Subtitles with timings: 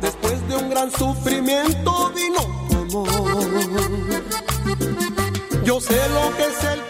[0.00, 2.38] Después de un gran sufrimiento vino.
[5.64, 6.80] Yo sé lo que es el.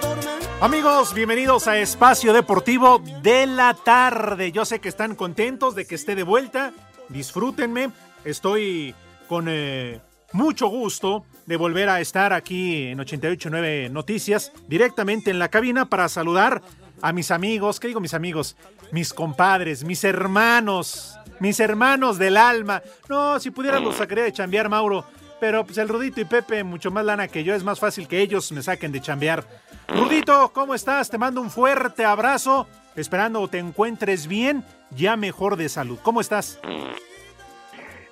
[0.61, 4.53] Amigos, bienvenidos a Espacio Deportivo de la tarde.
[4.53, 6.73] Yo sé que están contentos de que esté de vuelta.
[7.09, 7.91] Disfrútenme.
[8.25, 8.95] Estoy
[9.29, 10.01] con eh,
[10.33, 16.09] mucho gusto de volver a estar aquí en 889 Noticias, directamente en la cabina para
[16.09, 16.63] saludar
[17.03, 18.57] a mis amigos, ¿qué digo mis amigos?
[18.91, 22.83] Mis compadres, mis hermanos, mis hermanos del alma.
[23.09, 25.05] No, si pudieran los sacaría de chambear, Mauro.
[25.41, 28.21] Pero pues el Rudito y Pepe, mucho más lana que yo, es más fácil que
[28.21, 29.45] ellos me saquen de chambear.
[29.87, 31.09] Rudito, ¿cómo estás?
[31.11, 35.99] Te mando un fuerte abrazo, esperando te encuentres bien, ya mejor de salud.
[36.03, 36.59] ¿Cómo estás?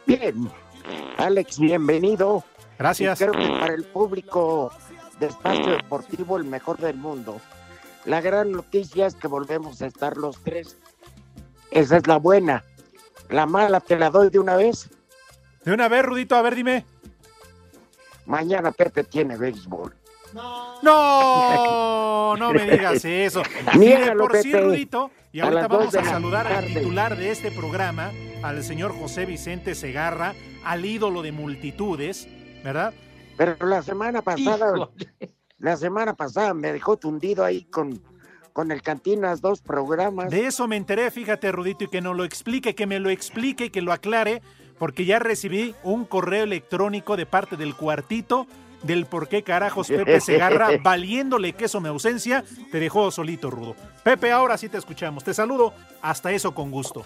[0.07, 0.49] Bien,
[1.19, 2.45] Alex, bienvenido.
[2.79, 3.21] Gracias.
[3.21, 4.71] Y creo que para el público
[5.19, 7.41] de Espacio Deportivo, el mejor del mundo.
[8.07, 10.79] La gran noticia es que volvemos a estar los tres.
[11.73, 12.65] Esa es la buena.
[13.29, 14.89] La mala te la doy de una vez.
[15.65, 16.87] De una vez, Rudito, a ver, dime.
[18.25, 19.95] Mañana Pepe tiene béisbol.
[20.83, 23.43] No, no me digas eso.
[23.77, 24.53] Niégalo, por sí.
[24.53, 28.13] Rudito, y ahorita vamos a saludar al titular de este programa,
[28.43, 30.35] al señor José Vicente Segarra,
[30.65, 32.29] al ídolo de multitudes,
[32.63, 32.95] ¿verdad?
[33.37, 34.89] Pero la semana pasada, Híjole.
[35.59, 38.01] La semana pasada me dejó tundido ahí con,
[38.53, 40.31] con el Cantinas dos programas.
[40.31, 43.67] De eso me enteré, fíjate, Rudito, y que nos lo explique, que me lo explique
[43.67, 44.43] y que lo aclare,
[44.79, 48.47] porque ya recibí un correo electrónico de parte del cuartito
[48.83, 53.75] del por qué carajos Pepe Segarra, valiéndole queso mi ausencia, te dejó solito, Rudo.
[54.05, 55.25] Pepe, ahora sí te escuchamos.
[55.25, 55.73] Te saludo,
[56.03, 57.05] hasta eso con gusto.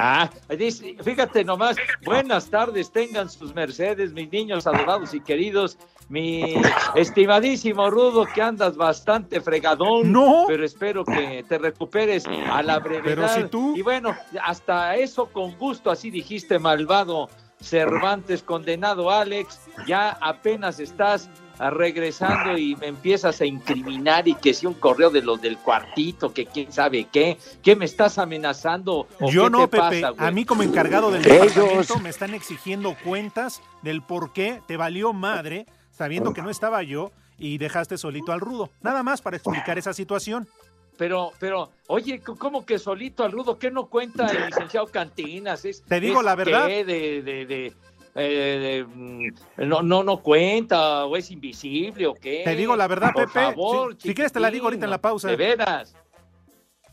[0.00, 5.76] Ah, dice, fíjate nomás, buenas tardes, tengan sus mercedes, mis niños adorados y queridos,
[6.08, 6.54] mi
[6.94, 10.44] estimadísimo Rudo, que andas bastante fregadón, No.
[10.46, 13.02] pero espero que te recuperes a la brevedad.
[13.04, 17.28] Pero si tú- Y bueno, hasta eso con gusto, así dijiste, malvado
[17.60, 24.66] Cervantes, condenado Alex, ya apenas estás regresando y me empiezas a incriminar y que si
[24.66, 29.08] un correo de los del cuartito, que quién sabe qué, ¿qué me estás amenazando?
[29.20, 30.00] ¿O Yo qué no, te Pepe.
[30.02, 31.54] pasa, a mí como encargado del Ellos.
[31.54, 36.82] departamento me están exigiendo cuentas del por qué te valió madre, sabiendo que no estaba
[36.82, 38.70] yo y dejaste solito al rudo.
[38.80, 40.48] Nada más para explicar esa situación.
[40.96, 43.56] Pero, pero, oye, ¿cómo que solito al rudo?
[43.56, 45.64] ¿Qué no cuenta el licenciado Cantinas?
[45.64, 46.66] Es, Te digo es la verdad.
[46.66, 47.72] que De, de, de,
[48.18, 49.28] eh, mm,
[49.68, 52.42] no, no, no cuenta, o es invisible, o qué.
[52.44, 53.40] Te digo la verdad, Por Pepe.
[53.40, 55.28] favor, Si- si quieres te la digo ahorita en la pausa.
[55.28, 55.94] De veras.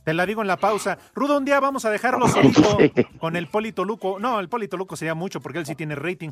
[0.03, 0.99] Te la digo en la pausa.
[1.15, 2.77] Rudo, un día vamos a dejarlo solito
[3.19, 4.19] con el Polito Luco.
[4.19, 6.29] No, el Polito Luco sería mucho porque él sí tiene rating.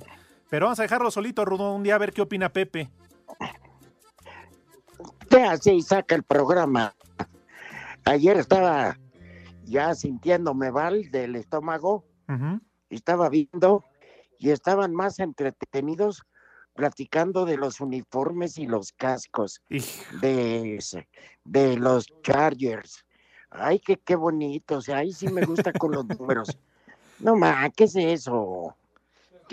[0.50, 2.90] Pero vamos a dejarlo solito, Rudo, un día a ver qué opina Pepe.
[5.30, 6.94] ¿Qué hace y saca el programa?
[8.06, 8.98] Ayer estaba
[9.64, 12.06] ya sintiéndome mal del estómago,
[12.90, 13.84] y estaba viendo
[14.44, 16.24] y estaban más entretenidos
[16.74, 19.62] platicando de los uniformes y los cascos
[20.20, 20.84] de,
[21.46, 23.06] de los Chargers.
[23.50, 26.58] Ay, qué, qué bonito, o sea, ahí sí me gusta con los números.
[27.20, 28.76] No ma, ¿qué es eso?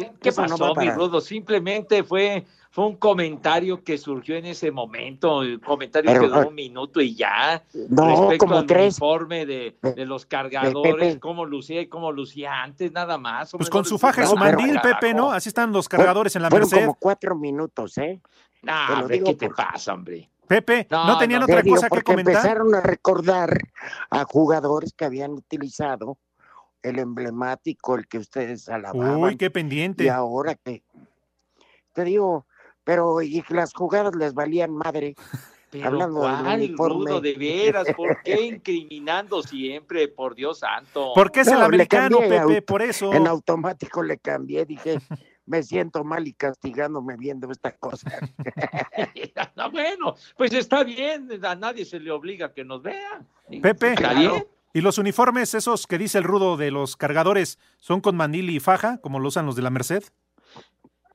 [0.04, 1.20] ¿Qué, qué no pasó, va mi Rudo?
[1.20, 6.40] Simplemente fue, fue un comentario que surgió en ese momento, el comentario Pero, que duró
[6.40, 7.62] ah, un minuto y ya.
[7.88, 8.94] No, respecto como al tres.
[9.00, 11.20] uniforme de, Pe- de los cargadores, Pepe.
[11.20, 13.50] cómo lucía y cómo lucía antes, nada más.
[13.52, 15.30] Pues con no su faja y su No, pero- mandil, Pepe, ¿no?
[15.32, 16.86] Así están los cargadores en la Fueron Merced.
[16.86, 18.20] como cuatro minutos, ¿eh?
[18.62, 20.30] Nah, Te hombre, ¿qué te por- pasa, hombre?
[20.46, 22.34] Pepe, ¿no, No, tenían no, otra cosa que porque comentar?
[22.34, 23.56] empezaron a recordar
[24.10, 26.18] a jugadores que habían utilizado
[26.82, 29.20] el emblemático, el que ustedes alababan.
[29.20, 30.10] Uy, qué Y pendiente.
[30.10, 30.82] ahora que
[31.92, 32.46] te digo,
[32.84, 35.14] pero y las jugadas les valían madre.
[35.70, 37.10] Pero Hablando del ¿cuál, uniforme.
[37.10, 37.88] Rudo, de veras?
[37.96, 40.08] ¿Por qué incriminando siempre?
[40.08, 41.12] Por Dios santo.
[41.14, 43.12] Porque es el No, le americano, Pepe, auto- por eso.
[43.12, 44.98] En automático le cambié, dije,
[45.46, 48.10] me siento mal y castigándome viendo esta cosa.
[49.56, 53.22] no, bueno, pues está bien, a nadie se le obliga a que nos vea.
[53.62, 53.92] Pepe.
[53.92, 54.44] ¿Está bien?
[54.72, 58.60] ¿Y los uniformes, esos que dice el rudo de los cargadores, son con mandil y
[58.60, 60.04] faja, como lo usan los de la Merced?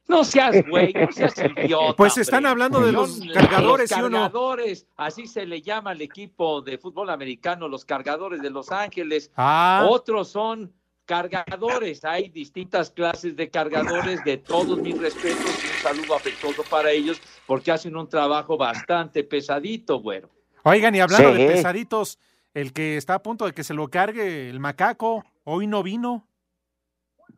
[0.07, 1.95] No seas güey, no seas idiota.
[1.95, 2.51] Pues están hombre.
[2.51, 4.17] hablando de los cargadores, los ¿sí o no?
[4.17, 9.31] cargadores, así se le llama al equipo de fútbol americano, los cargadores de Los Ángeles.
[9.35, 10.71] Ah, Otros son
[11.05, 12.05] cargadores.
[12.05, 17.19] Hay distintas clases de cargadores, de todos mis respetos y un saludo afectuoso para ellos,
[17.47, 20.29] porque hacen un trabajo bastante pesadito, güero.
[20.63, 22.19] oigan, y hablando de pesaditos,
[22.55, 26.27] el que está a punto de que se lo cargue el macaco, hoy no vino,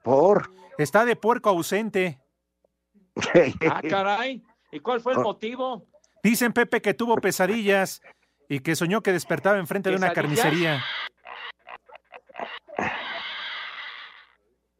[0.03, 0.53] Por.
[0.77, 2.21] está de puerco ausente.
[3.69, 4.43] Ah, caray.
[4.71, 5.87] ¿Y cuál fue el motivo?
[6.23, 8.01] Dicen Pepe que tuvo pesadillas
[8.47, 10.83] y que soñó que despertaba enfrente de una carnicería.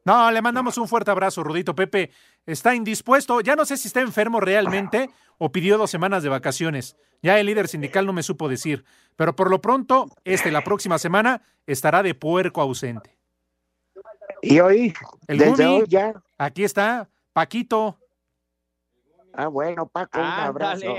[0.07, 1.75] No, le mandamos un fuerte abrazo, Rudito.
[1.75, 2.11] Pepe
[2.45, 3.41] está indispuesto.
[3.41, 6.95] Ya no sé si está enfermo realmente o pidió dos semanas de vacaciones.
[7.21, 8.85] Ya el líder sindical no me supo decir.
[9.17, 13.17] Pero por lo pronto, este la próxima semana estará de puerco ausente.
[14.41, 14.93] Y hoy,
[15.27, 15.81] El desde Gumi.
[15.81, 16.13] hoy ya.
[16.37, 17.99] Aquí está Paquito.
[19.33, 20.95] Ah, bueno, Paco, un abrazo.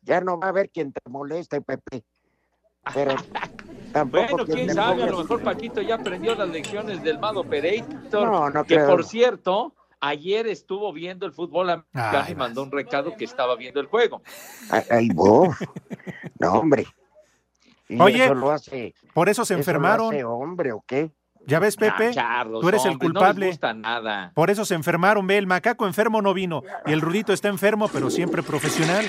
[0.00, 2.02] Ya no va a haber quien te moleste, Pepe.
[2.92, 3.14] Pero
[3.92, 8.24] tampoco Bueno, quién sabe, a lo mejor Paquito ya aprendió las lecciones del Mado Operator.
[8.24, 8.88] No, no que creo.
[8.88, 13.56] por cierto, ayer estuvo viendo el fútbol americano Ay, y mandó un recado que estaba
[13.56, 14.22] viendo el juego.
[14.70, 15.54] Ay, ay, vos.
[16.38, 16.86] No, hombre.
[17.88, 20.08] ¿Y Oye, eso lo hace, Por eso se eso lo enfermaron.
[20.08, 21.10] hace hombre o qué?
[21.46, 22.08] ¿Ya ves, Pepe?
[22.08, 23.46] Ah, charros, tú eres el culpable.
[23.46, 24.32] No les gusta nada.
[24.34, 27.88] Por eso se enfermaron, ve, el macaco enfermo no vino y el Rudito está enfermo,
[27.92, 29.04] pero siempre profesional.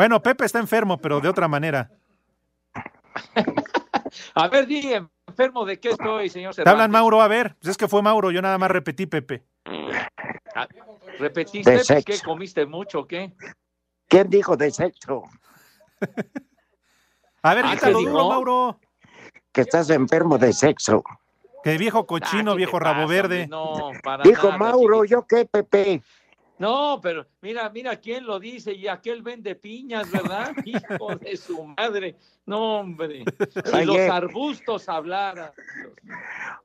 [0.00, 1.90] Bueno, Pepe está enfermo, pero de otra manera.
[4.34, 4.94] A ver, di,
[5.26, 6.92] enfermo de qué estoy, señor Te hablan Cervantes.
[6.92, 9.44] Mauro, a ver, pues es que fue Mauro, yo nada más repetí, Pepe.
[10.54, 10.66] Ah,
[11.18, 11.70] ¿Repetiste?
[11.70, 12.04] De Pues, sexo.
[12.06, 13.34] ¿Qué comiste mucho o qué?
[14.08, 15.24] ¿Quién dijo de sexo?
[17.42, 18.28] A ver, Ah, quítalo ¿qué duro, dijo?
[18.30, 18.80] Mauro.
[19.52, 21.04] Que estás enfermo de sexo.
[21.62, 23.46] Que viejo cochino, Ah, ¿qué viejo rabo pasa, verde.
[23.48, 25.20] No, para Dijo nada, Mauro, chiquito.
[25.20, 26.02] ¿yo qué, Pepe?
[26.60, 30.54] No, pero mira, mira quién lo dice y aquel vende piñas, ¿verdad?
[30.66, 32.16] Hijo de su madre.
[32.44, 33.24] No, hombre.
[33.64, 33.86] Si Oye.
[33.86, 35.52] los arbustos hablaran.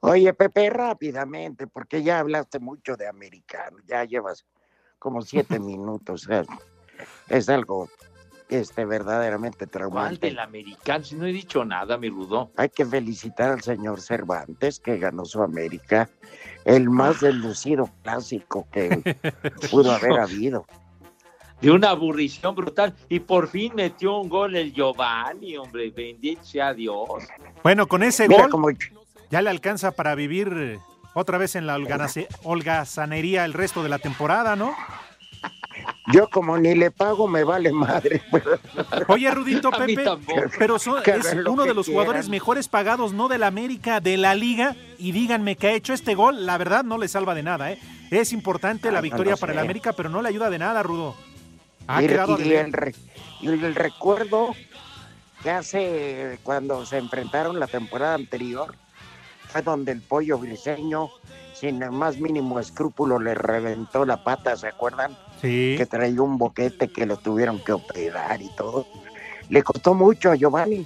[0.02, 3.78] Oye, Pepe, rápidamente, porque ya hablaste mucho de americano.
[3.86, 4.46] Ya llevas
[5.00, 6.28] como siete minutos.
[6.30, 6.48] Es,
[7.30, 7.88] es algo
[8.50, 10.28] este, verdaderamente ¿Cuál traumante.
[10.28, 11.04] del americano?
[11.04, 12.52] Si no he dicho nada, mi rudo.
[12.58, 16.10] Hay que felicitar al señor Cervantes que ganó su América,
[16.64, 18.90] el más deslucido clásico que
[19.72, 20.66] pudo haber habido.
[21.62, 22.94] De una aburrición brutal.
[23.10, 25.90] Y por fin metió un gol el Giovanni, hombre.
[25.90, 27.08] Bendito sea Dios.
[27.64, 28.68] Bueno, con ese Mira gol como
[29.32, 30.80] ya le alcanza para vivir
[31.14, 31.78] otra vez en la
[32.44, 34.76] holgazanería el resto de la temporada, ¿no?
[36.14, 38.22] Yo como ni le pago me vale madre.
[39.08, 40.06] Oye, Rudito, Pepe,
[40.58, 42.04] pero son- es uno de los quieran.
[42.06, 44.76] jugadores mejores pagados, no de la América, de la Liga.
[44.98, 47.80] Y díganme que ha hecho este gol, la verdad no le salva de nada, ¿eh?
[48.12, 51.16] Es importante la no victoria para el América, pero no le ayuda de nada, Rudo.
[51.88, 52.96] Ha Y, quedado y el, re-
[53.42, 54.56] y el recuerdo
[55.44, 58.76] que hace cuando se enfrentaron la temporada anterior
[59.50, 61.10] fue donde el pollo briseño,
[61.56, 65.18] sin el más mínimo escrúpulo, le reventó la pata, ¿se acuerdan?
[65.42, 65.76] Sí.
[65.78, 68.86] Que traía un boquete que lo tuvieron que operar y todo.
[69.50, 70.86] Le costó mucho a Giovanni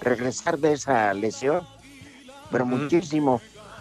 [0.00, 1.66] regresar de esa lesión,
[2.50, 3.40] pero muchísimo.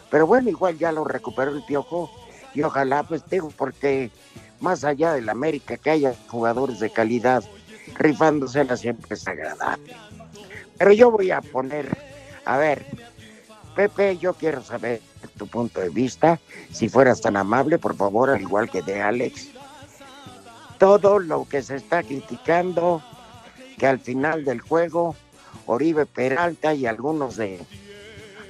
[0.09, 2.11] Pero bueno, igual ya lo recuperó el piojo
[2.53, 4.11] y ojalá, pues digo, porque
[4.59, 7.43] más allá del América, que haya jugadores de calidad
[7.98, 9.95] rifándosela siempre es agradable.
[10.77, 11.98] Pero yo voy a poner,
[12.43, 12.86] a ver,
[13.75, 16.39] Pepe, yo quiero saber tu punto de vista,
[16.72, 19.50] si fueras tan amable, por favor, al igual que de Alex.
[20.77, 23.01] Todo lo que se está criticando,
[23.77, 25.15] que al final del juego,
[25.65, 27.60] Oribe Peralta y algunos de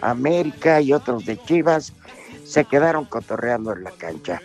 [0.02, 1.94] América y otros de Chivas
[2.46, 4.42] se quedaron cotorreando en la cancha.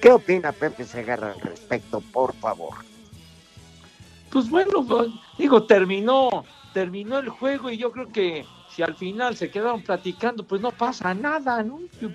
[0.00, 2.74] ¿Qué opina Pepe Segarra al respecto, por favor?
[4.30, 9.36] Pues bueno, pues, digo, terminó, terminó el juego y yo creo que si al final
[9.36, 11.80] se quedaron platicando, pues no pasa nada, ¿no?
[12.00, 12.08] Yo,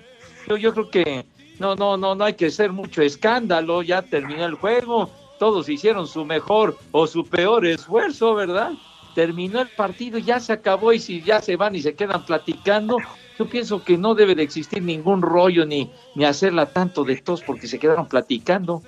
[0.46, 1.26] yo, yo creo que
[1.58, 6.06] no, no, no, no hay que hacer mucho escándalo, ya terminó el juego, todos hicieron
[6.06, 8.72] su mejor o su peor esfuerzo, ¿verdad?
[9.14, 12.98] Terminó el partido, ya se acabó y si ya se van y se quedan platicando,
[13.38, 17.42] yo pienso que no debe de existir ningún rollo ni, ni hacerla tanto de tos
[17.42, 18.82] porque se quedaron platicando.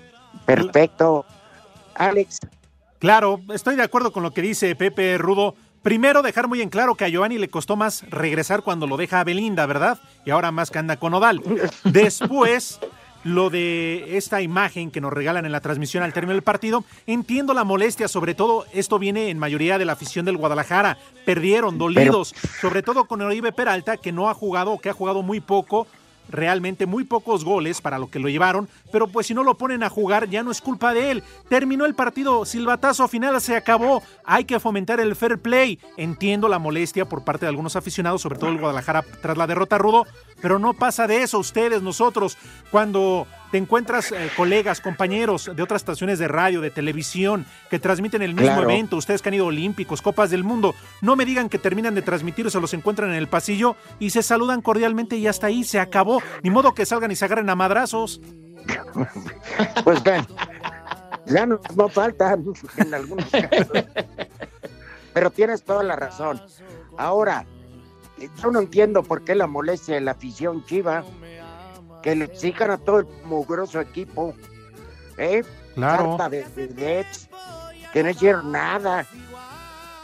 [0.46, 1.24] Perfecto.
[1.94, 2.40] Alex,
[3.02, 5.56] Claro, estoy de acuerdo con lo que dice Pepe Rudo.
[5.82, 9.20] Primero, dejar muy en claro que a Giovanni le costó más regresar cuando lo deja
[9.20, 9.98] a Belinda, ¿verdad?
[10.24, 11.42] Y ahora más que anda con Odal.
[11.84, 12.78] Después,
[13.24, 17.52] lo de esta imagen que nos regalan en la transmisión al término del partido, entiendo
[17.52, 20.98] la molestia, sobre todo esto viene en mayoría de la afición del Guadalajara.
[21.24, 25.22] Perdieron, dolidos, sobre todo con Oribe Peralta, que no ha jugado o que ha jugado
[25.22, 25.88] muy poco
[26.32, 29.82] realmente muy pocos goles para lo que lo llevaron, pero pues si no lo ponen
[29.82, 31.22] a jugar ya no es culpa de él.
[31.48, 35.78] Terminó el partido, silbatazo final se acabó, hay que fomentar el fair play.
[35.96, 39.78] Entiendo la molestia por parte de algunos aficionados, sobre todo el Guadalajara tras la derrota
[39.78, 40.06] rudo,
[40.40, 42.36] pero no pasa de eso ustedes, nosotros,
[42.70, 48.22] cuando te encuentras eh, colegas, compañeros de otras estaciones de radio, de televisión, que transmiten
[48.22, 51.58] el mismo evento, ustedes que han ido olímpicos, copas del mundo, no me digan que
[51.58, 55.48] terminan de transmitir se los encuentran en el pasillo y se saludan cordialmente y hasta
[55.48, 56.22] ahí se acabó.
[56.42, 58.20] Ni modo que salgan y se agarren a madrazos.
[59.84, 60.24] Pues ven,
[61.26, 62.44] ya no, no faltan
[62.76, 63.84] en algunos casos.
[65.12, 66.40] Pero tienes toda la razón.
[66.96, 67.44] Ahora,
[68.42, 71.04] yo no entiendo por qué la molestia de la afición chiva
[72.02, 74.34] que le exijan a todo el mugroso equipo,
[75.16, 75.42] ¿eh?
[75.74, 76.18] Claro.
[76.30, 77.06] de, de,
[77.92, 79.06] que no hicieron nada.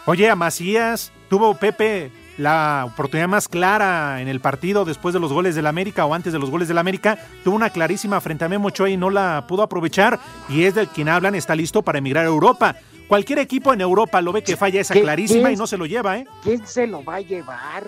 [0.06, 5.32] Oye, a Macías, tuvo Pepe la oportunidad más clara en el partido después de los
[5.32, 7.18] goles del América o antes de los goles del América.
[7.44, 10.18] Tuvo una clarísima frente a Memo Ochoa y no la pudo aprovechar.
[10.48, 12.76] Y es del quien hablan, está listo para emigrar a Europa.
[13.08, 16.18] Cualquier equipo en Europa lo ve que falla esa clarísima y no se lo lleva,
[16.18, 16.26] ¿eh?
[16.42, 17.84] ¿Quién se lo va a llevar?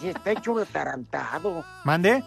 [0.00, 1.64] Si está hecho un atarantado.
[1.84, 2.24] ¿Mande?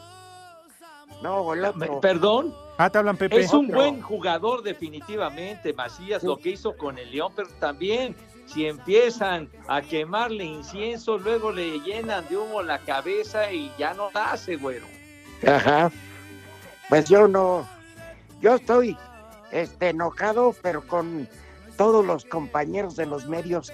[1.22, 2.02] No, el otro.
[2.02, 2.54] Perdón.
[2.78, 3.40] Ah, te hablan Pepe.
[3.40, 8.16] Es un buen jugador definitivamente, Macías, lo que hizo con el León, pero también
[8.48, 14.10] si empiezan a quemarle incienso, luego le llenan de humo la cabeza y ya no
[14.14, 14.86] hace, güero.
[15.48, 15.92] Ajá.
[16.90, 17.68] Pues yo no,
[18.42, 18.98] yo estoy
[19.52, 21.30] este, enojado, pero con
[21.78, 23.72] todos los compañeros de los medios.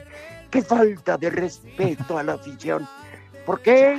[0.52, 2.88] Qué falta de respeto a la afición.
[3.46, 3.98] ¿Por qué?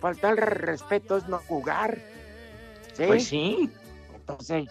[0.00, 1.98] Faltar respeto es no jugar.
[2.96, 3.70] Pues sí.
[4.14, 4.68] Entonces,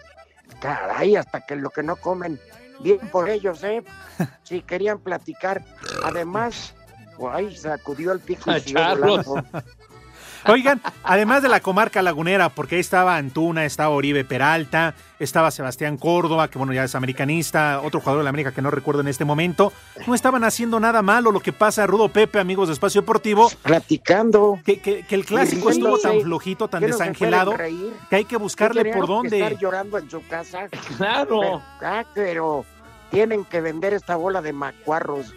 [0.62, 2.40] caray, hasta que lo que no comen,
[2.80, 3.84] bien por ellos, ¿eh?
[4.44, 5.64] Si querían platicar.
[6.04, 6.74] Además,
[7.18, 8.74] guay, sacudió el pico y
[10.46, 15.98] Oigan, además de la comarca lagunera, porque ahí estaba Antuna, estaba Oribe Peralta, estaba Sebastián
[15.98, 19.08] Córdoba, que bueno, ya es americanista, otro jugador de la América que no recuerdo en
[19.08, 19.72] este momento,
[20.06, 21.32] no estaban haciendo nada malo.
[21.32, 23.50] Lo que pasa, Rudo Pepe, amigos de Espacio Deportivo.
[23.62, 24.60] Platicando.
[24.66, 27.56] Que, que, el clásico estuvo tan flojito, tan desangelado,
[28.10, 29.38] que hay que buscarle por dónde.
[29.38, 30.68] estar llorando en su casa.
[30.98, 31.62] Claro.
[31.82, 32.66] ah, pero
[33.12, 35.34] tienen que vender esta bola de macuarros,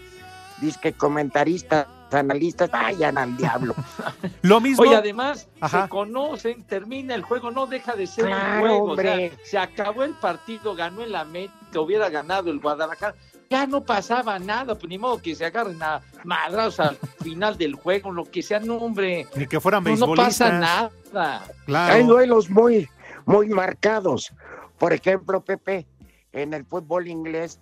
[0.60, 3.74] disque comentaristas analistas vayan al diablo.
[4.42, 4.82] Lo mismo.
[4.82, 8.96] Oye, además, se conocen, termina el juego, no deja de ser un juego.
[9.44, 13.14] se acabó el partido, ganó el América, hubiera ganado el Guadalajara.
[13.48, 17.74] Ya no pasaba nada, pues ni modo que se agarren a madrazos al final del
[17.74, 19.26] juego, lo que sea, no, hombre.
[19.36, 20.52] Ni que fueran beisbolistas.
[20.52, 21.42] No, pasa nada.
[21.64, 21.94] Claro.
[21.94, 22.88] Hay duelos muy,
[23.24, 24.32] muy marcados.
[24.78, 25.86] Por ejemplo, Pepe,
[26.32, 27.60] en el fútbol inglés,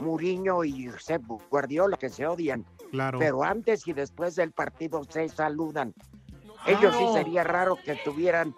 [0.00, 2.64] Muriño y Josep Guardiola, que se odian
[3.18, 5.94] pero antes y después del partido se saludan.
[6.66, 8.54] Ellos sí sería raro que tuvieran,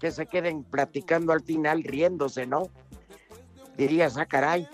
[0.00, 2.68] que se queden platicando al final riéndose, ¿no?
[3.76, 4.68] Dirías, ah, caray.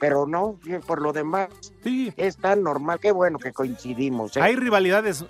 [0.00, 1.48] Pero no, por lo demás,
[1.82, 2.12] sí.
[2.16, 2.98] es tan normal.
[3.00, 4.36] Qué bueno que coincidimos.
[4.36, 4.40] ¿eh?
[4.40, 5.24] Hay rivalidades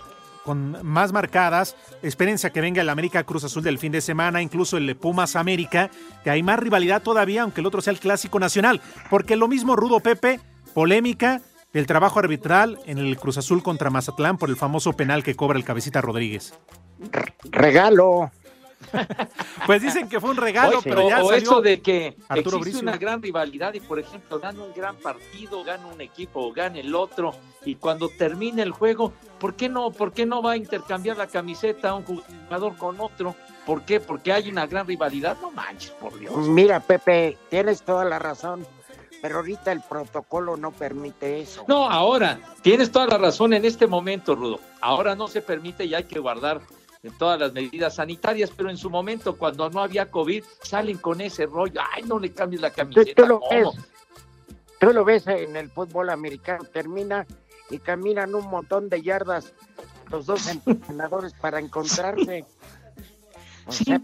[0.45, 1.77] con más marcadas.
[2.03, 5.37] Espérense a que venga el América Cruz Azul del fin de semana, incluso el Pumas
[5.37, 5.91] América,
[6.25, 8.81] que hay más rivalidad todavía, aunque el otro sea el clásico nacional.
[9.09, 10.41] Porque lo mismo Rudo Pepe,
[10.75, 11.41] polémica,
[11.73, 15.59] el trabajo arbitral en el Cruz Azul contra Mazatlán por el famoso penal que cobra
[15.59, 16.55] el cabecita Rodríguez.
[17.51, 18.31] Regalo.
[19.67, 23.23] pues dicen que fue un regalo, pero ya o eso de que existe una gran
[23.23, 27.35] rivalidad y por ejemplo gana un gran partido, gana un equipo o gana el otro
[27.65, 31.27] y cuando termine el juego, ¿por qué no, por qué no va a intercambiar la
[31.27, 33.37] camiseta un jugador con otro?
[33.67, 34.01] ¿Por qué?
[34.01, 35.37] Porque hay una gran rivalidad.
[35.41, 36.35] No manches, por Dios.
[36.49, 38.67] Mira, Pepe, tienes toda la razón
[39.21, 41.65] pero ahorita el protocolo no permite eso.
[41.69, 44.61] No, ahora, tienes toda la razón en este momento, Rudo.
[44.81, 46.61] Ahora no se permite y hay que guardar
[47.19, 51.47] todas las medidas sanitarias, pero en su momento, cuando no había COVID, salen con ese
[51.47, 51.81] rollo.
[51.93, 53.23] Ay, no le cambies la camiseta.
[53.23, 53.69] Tú, lo, ves,
[54.79, 57.27] tú lo ves en el fútbol americano, termina
[57.71, 59.55] y caminan un montón de yardas
[60.11, 62.45] los dos entrenadores para encontrarse.
[63.71, 63.95] sí.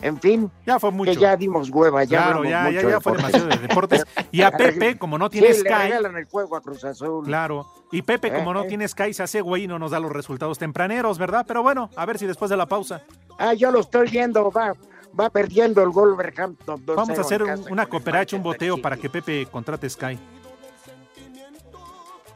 [0.00, 1.10] En fin, ya fue mucho.
[1.10, 4.04] Que ya dimos hueva, ya Claro, ya, ya, fue demasiado de deportes.
[4.30, 5.68] Y a Pepe, como no tiene sí, Sky.
[5.68, 7.24] Le regalan el juego a Cruz Azul.
[7.24, 7.66] Claro.
[7.90, 8.68] Y Pepe, como no eh, eh.
[8.68, 11.44] tiene Sky, se hace güey y no nos da los resultados tempraneros, ¿verdad?
[11.48, 13.02] Pero bueno, a ver si después de la pausa.
[13.38, 14.74] Ah, yo lo estoy viendo, va,
[15.18, 16.84] va perdiendo el Wolverhampton.
[16.86, 20.18] Vamos a hacer una cooperacha, un boteo para que Pepe contrate Sky.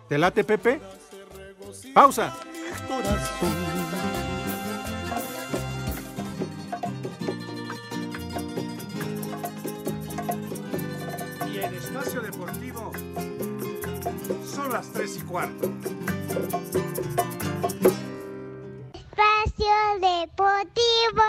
[0.09, 0.81] ¿Te late, Pepe?
[1.95, 2.35] Pausa.
[14.73, 15.71] las 3 y cuarto.
[18.95, 21.23] Espacio Deportivo.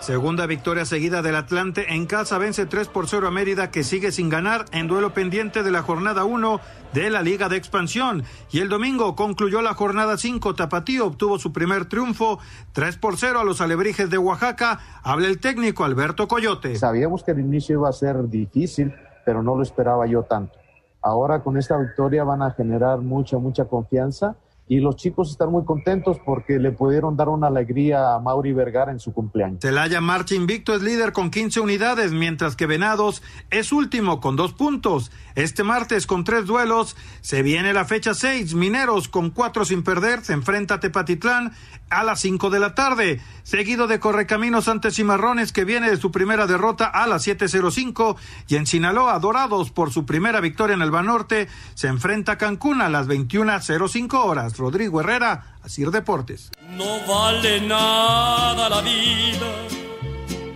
[0.00, 4.12] Segunda victoria seguida del Atlante en casa vence 3 por 0 a Mérida que sigue
[4.12, 6.60] sin ganar en duelo pendiente de la jornada 1
[6.92, 8.24] de la Liga de Expansión.
[8.50, 12.40] Y el domingo concluyó la jornada 5, Tapatío obtuvo su primer triunfo
[12.72, 14.80] 3 por 0 a los Alebrijes de Oaxaca.
[15.02, 16.76] Habla el técnico Alberto Coyote.
[16.76, 18.92] Sabíamos que el inicio iba a ser difícil
[19.30, 20.58] pero no lo esperaba yo tanto.
[21.00, 24.34] Ahora con esta victoria van a generar mucha, mucha confianza
[24.70, 28.92] y los chicos están muy contentos porque le pudieron dar una alegría a Mauri Vergara
[28.92, 29.58] en su cumpleaños.
[29.60, 34.52] Celaya Marcha Invicto es líder con 15 unidades, mientras que Venados es último con dos
[34.52, 35.10] puntos.
[35.34, 38.54] Este martes con tres duelos se viene la fecha 6.
[38.54, 41.50] Mineros con cuatro sin perder se enfrenta a Tepatitlán
[41.90, 46.12] a las 5 de la tarde, seguido de Correcaminos ante Cimarrones que viene de su
[46.12, 50.92] primera derrota a las 7.05 y en Sinaloa Dorados por su primera victoria en el
[50.92, 54.59] Banorte se enfrenta a Cancún a las 21.05 horas.
[54.60, 56.50] Rodrigo Herrera, Asir Deportes.
[56.76, 59.46] No vale nada la vida,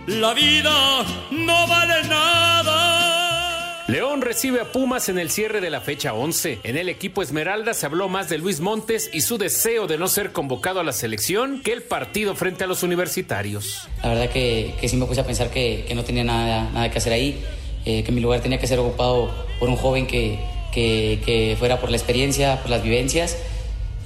[0.07, 3.85] la vida no vale nada.
[3.87, 6.59] León recibe a Pumas en el cierre de la fecha 11.
[6.63, 10.07] En el equipo Esmeralda se habló más de Luis Montes y su deseo de no
[10.07, 13.87] ser convocado a la selección que el partido frente a los universitarios.
[14.03, 16.89] La verdad que, que sí me puse a pensar que, que no tenía nada, nada
[16.89, 17.43] que hacer ahí,
[17.85, 20.39] eh, que mi lugar tenía que ser ocupado por un joven que,
[20.73, 23.37] que, que, fuera por la experiencia, por las vivencias.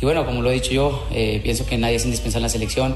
[0.01, 2.49] Y bueno, como lo he dicho yo, eh, pienso que nadie es indispensable en la
[2.49, 2.95] selección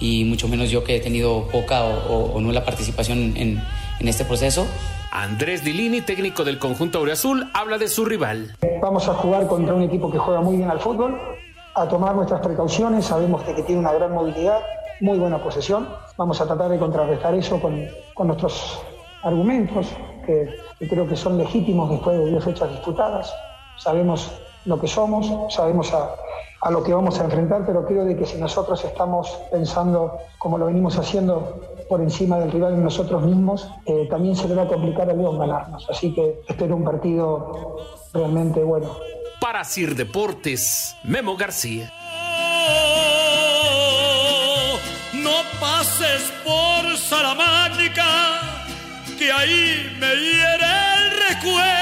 [0.00, 3.62] y mucho menos yo que he tenido poca o, o, o nula participación en,
[4.00, 4.66] en este proceso.
[5.10, 8.56] Andrés Dilini, técnico del conjunto Aureazul, habla de su rival.
[8.80, 11.18] Vamos a jugar contra un equipo que juega muy bien al fútbol,
[11.74, 14.60] a tomar nuestras precauciones, sabemos que tiene una gran movilidad,
[15.00, 15.88] muy buena posesión.
[16.16, 18.80] Vamos a tratar de contrarrestar eso con, con nuestros
[19.22, 19.88] argumentos,
[20.26, 23.32] que, que creo que son legítimos después de 10 fechas disputadas.
[23.76, 24.32] Sabemos
[24.64, 26.14] lo que somos, sabemos a,
[26.62, 30.58] a, lo que vamos a enfrentar, pero creo de que si nosotros estamos pensando como
[30.58, 34.62] lo venimos haciendo por encima del rival en nosotros mismos, eh, también se le va
[34.62, 35.88] a complicar a León ganarnos.
[35.90, 37.76] Así que espero un partido
[38.12, 38.96] realmente bueno.
[39.40, 41.92] Para Sir Deportes, Memo García.
[45.12, 48.40] No pases por Salamánica,
[49.18, 51.81] que ahí me hiere el recuerdo.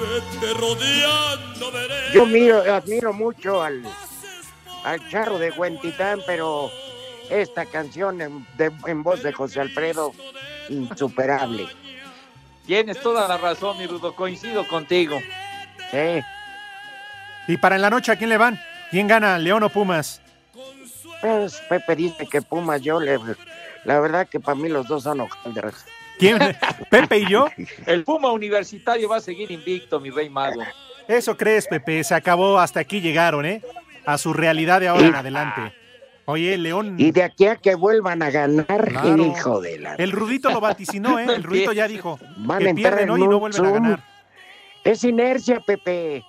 [0.00, 1.72] Vete rodeando
[2.14, 3.82] Yo miro, admiro mucho al,
[4.84, 6.70] al charro de Huentitán, pero
[7.28, 10.12] esta canción en, de, en, voz de José Alfredo,
[10.70, 11.68] insuperable.
[12.66, 15.18] Tienes toda la razón, mi Rudo, coincido contigo.
[15.90, 16.22] Sí.
[17.48, 18.58] Y para en la noche, ¿a quién le van?
[18.90, 20.22] ¿Quién gana, León o Pumas?
[21.20, 23.18] Pues Pepe dice que Pumas, yo le...
[23.84, 25.84] La verdad que para mí los dos son hojaldras.
[26.20, 26.38] ¿Quién?
[26.90, 27.48] ¿Pepe y yo?
[27.86, 30.62] El Puma Universitario va a seguir invicto, mi rey mago.
[31.08, 32.04] Eso crees, Pepe.
[32.04, 33.62] Se acabó, hasta aquí llegaron, ¿eh?
[34.06, 35.74] A su realidad de ahora en adelante.
[36.26, 36.94] Oye, León.
[36.98, 39.26] Y de aquí a que vuelvan a ganar, claro.
[39.26, 39.94] hijo de la.
[39.96, 41.24] El Rudito lo vaticinó, ¿eh?
[41.24, 42.20] El Rudito ya dijo.
[42.36, 44.04] Van que pierden hoy y no vuelven a ganar.
[44.84, 46.22] Es inercia, Pepe.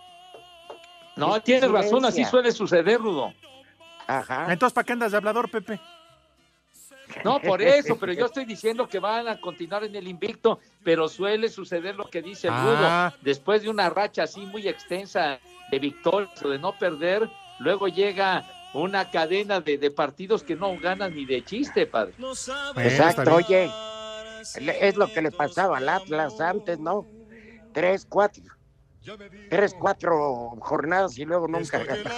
[1.16, 1.84] No, es tienes inercia.
[1.84, 3.34] razón, así suele suceder, Rudo.
[4.08, 4.52] Ajá.
[4.52, 5.80] Entonces, ¿para qué andas de hablador, Pepe?
[7.24, 11.08] No, por eso, pero yo estoy diciendo que van a continuar en el invicto, pero
[11.08, 13.12] suele suceder lo que dice el ah.
[13.14, 13.24] Rudo.
[13.24, 15.40] Después de una racha así muy extensa
[15.72, 20.78] de victorias o de no perder, luego llega una cadena de, de, partidos que no
[20.80, 22.14] ganan ni de chiste, padre.
[22.78, 23.70] Exacto, oye,
[24.80, 27.06] es lo que le pasaba al Atlas antes, ¿no?
[27.74, 28.44] Tres, cuatro,
[29.50, 32.12] tres, cuatro jornadas y luego nunca gana.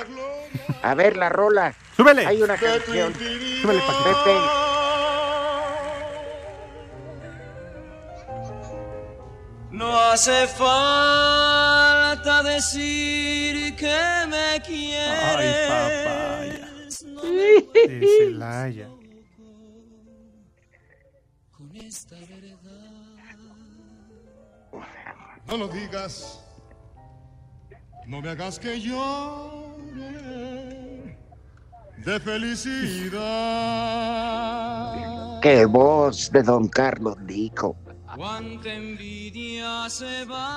[0.82, 1.75] A ver, la rola.
[1.95, 2.25] Súbele.
[2.25, 3.13] Hay una canción.
[3.13, 4.62] Súbele, Pepe.
[9.73, 13.97] No hace falta decir que
[14.29, 15.19] me quieres.
[15.19, 16.69] Ay, papaya.
[17.73, 18.88] De Celaya.
[21.57, 22.93] Con esta verdad.
[25.47, 26.39] No lo digas.
[28.05, 30.03] No me hagas que llore
[31.97, 33.21] de felicidad.
[35.41, 37.75] Qué voz de don Carlos Dico.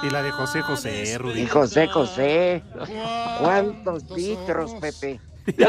[0.02, 1.42] Y la de José José, Rudy.
[1.42, 2.62] Y José José.
[3.40, 5.20] ¿Cuántos litros, Pepe?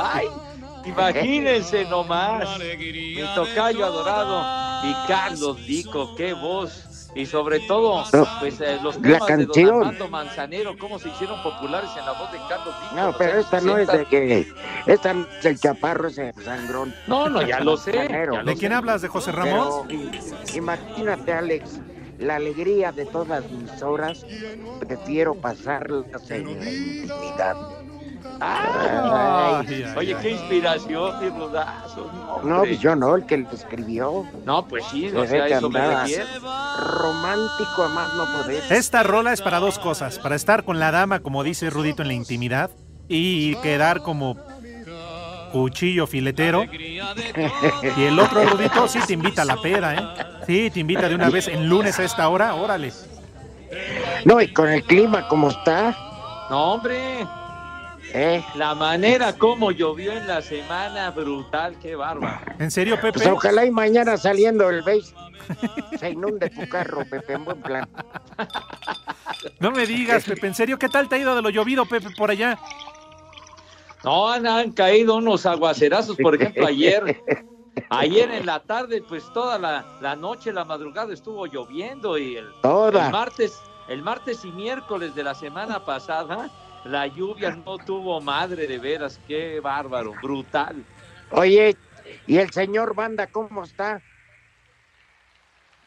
[0.00, 0.28] Ay,
[0.84, 2.58] imagínense nomás.
[2.58, 6.91] Mi tocayo adorado y Carlos Dico, qué voz.
[7.14, 8.04] Y sobre todo,
[8.40, 9.52] pues eh, los temas la canción.
[9.52, 12.94] de Don Armando Manzanero, cómo se hicieron populares en la voz de Carlos Dico.
[12.94, 13.72] No, pero esta 60.
[13.72, 14.52] no es de que.
[14.86, 16.94] Esta no es el chaparro, ese sangrón.
[17.06, 17.92] No, no, ya lo sé.
[17.92, 19.02] Ya ¿De quién hablas?
[19.02, 19.84] ¿De José Ramos?
[19.86, 21.80] Pero, imagínate, Alex,
[22.18, 24.24] la alegría de todas mis horas.
[24.80, 27.81] Prefiero pasarlas en la intimidad.
[28.40, 30.22] Ay, ay, oye, ay.
[30.22, 31.38] qué inspiración.
[31.38, 34.24] No, No, pues yo no, el que lo escribió.
[34.44, 35.80] No, pues sí, o sea, que eso me.
[35.80, 38.62] Romántico a más no poder.
[38.70, 42.08] Esta rola es para dos cosas, para estar con la dama, como dice Rudito, en
[42.08, 42.70] la intimidad
[43.08, 44.36] y quedar como
[45.52, 46.64] cuchillo filetero.
[47.96, 50.08] Y el otro Rudito sí te invita a la peda, ¿eh?
[50.46, 52.92] Sí, te invita de una vez en lunes a esta hora, órale.
[54.24, 55.96] No, y con el clima como está,
[56.50, 57.26] No, hombre,
[58.12, 58.44] ¿eh?
[58.54, 62.40] la manera como llovió en la semana, brutal, qué bárbaro.
[62.58, 63.12] ¿En serio, Pepe?
[63.12, 65.14] Pues ojalá y mañana saliendo el beis
[65.98, 67.88] se inunde tu carro, Pepe, en buen plan.
[69.60, 70.78] No me digas, Pepe, ¿en serio?
[70.78, 72.58] ¿Qué tal te ha ido de lo llovido, Pepe, por allá?
[74.04, 77.22] No, han, han caído unos aguacerazos, por ejemplo, ayer.
[77.88, 82.50] Ayer en la tarde, pues toda la, la noche, la madrugada estuvo lloviendo y el,
[82.62, 83.06] Toda.
[83.06, 86.50] el martes, el martes y miércoles de la semana pasada,
[86.84, 90.84] la lluvia no tuvo madre de veras, qué bárbaro, brutal.
[91.30, 91.76] Oye,
[92.26, 94.00] ¿y el señor Banda cómo está,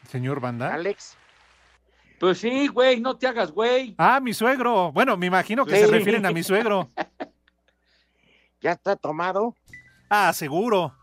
[0.08, 0.72] Señor Banda.
[0.72, 1.16] Alex?
[2.20, 3.94] Pues sí, güey, no te hagas güey.
[3.98, 4.90] Ah, mi suegro.
[4.92, 5.84] Bueno, me imagino que Sí.
[5.84, 6.90] se refieren a mi suegro.
[8.62, 9.54] ¿Ya está tomado?
[10.08, 10.94] Ah, seguro.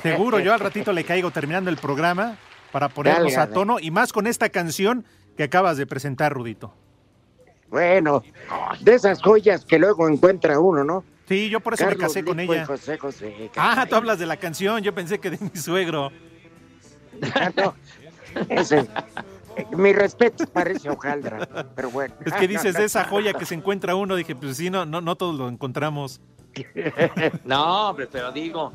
[0.00, 2.36] Seguro, yo al ratito le caigo terminando el programa
[2.70, 5.04] para ponernos a tono y más con esta canción
[5.36, 6.74] que acabas de presentar, Rudito.
[7.72, 8.22] Bueno,
[8.80, 11.04] de esas joyas que luego encuentra uno, ¿no?
[11.26, 12.66] Sí, yo por eso me casé con Lico y ella.
[12.66, 13.50] José José.
[13.56, 16.12] Ah, tú hablas de la canción, yo pensé que de mi suegro.
[17.34, 17.74] Ah, no.
[18.50, 18.80] Ese,
[19.56, 22.14] eh, mi respeto parece hojaldra, pero bueno.
[22.26, 25.00] Es que dices de esa joya que se encuentra uno, dije, pues sí, no, no,
[25.00, 26.20] no todos lo encontramos.
[27.44, 28.70] No, hombre, pero digo,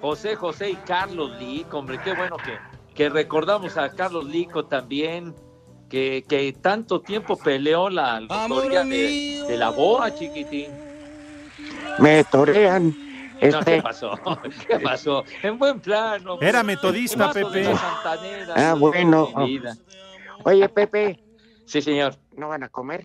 [0.00, 2.56] José José y Carlos Lico, hombre, qué bueno que,
[2.94, 5.34] que recordamos a Carlos Lico también,
[5.88, 10.70] que, que tanto tiempo peleó la autoría de, de la boa, chiquitín.
[11.98, 12.88] Me torean.
[12.88, 12.94] No,
[13.40, 14.18] ¿Qué Este, pasó?
[14.68, 15.24] ¿Qué pasó?
[15.42, 16.38] En buen plano.
[16.40, 17.72] Era metodista, Pepe.
[18.54, 19.28] Ah, bueno.
[20.44, 21.20] Oye, Pepe.
[21.64, 22.16] Sí, señor.
[22.36, 23.04] ¿No van a comer?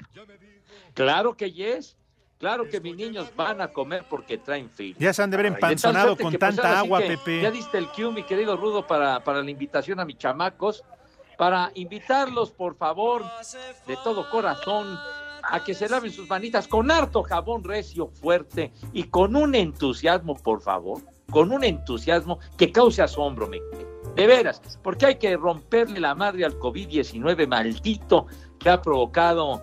[0.94, 1.98] Claro que yes.
[2.40, 4.96] Claro que mis niños van a comer porque traen fil.
[5.00, 7.42] Ya se han de ver empanzonado suerte con pues, tanta agua, Pepe.
[7.42, 10.84] Ya diste el cue, mi querido Rudo, para, para la invitación a mis chamacos,
[11.38, 13.24] para invitarlos, por favor,
[13.88, 14.98] de todo corazón,
[15.44, 20.36] a que se laven sus manitas con harto jabón recio, fuerte y con un entusiasmo,
[20.36, 23.60] por favor, con un entusiasmo que cause asombro, me
[24.16, 28.28] de veras, porque hay que romperle la madre al COVID-19 maldito
[28.60, 29.62] que ha provocado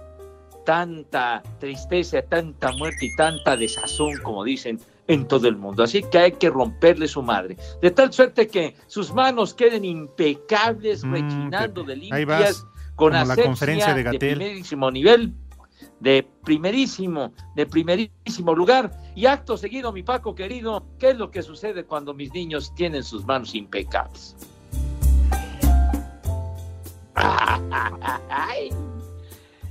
[0.65, 4.81] tanta tristeza, tanta muerte y tanta desazón, como dicen,
[5.11, 5.83] en todo el mundo.
[5.83, 7.57] Así que hay que romperle su madre.
[7.83, 13.13] De tal suerte que sus manos queden impecables, Mm, rechinando de Ahí limpias, vas, con
[13.13, 15.35] la conferencia de de primerísimo nivel,
[15.99, 18.93] de primerísimo, de primerísimo lugar.
[19.17, 23.03] Y acto seguido, mi Paco querido, ¿qué es lo que sucede cuando mis niños tienen
[23.03, 24.37] sus manos impecables?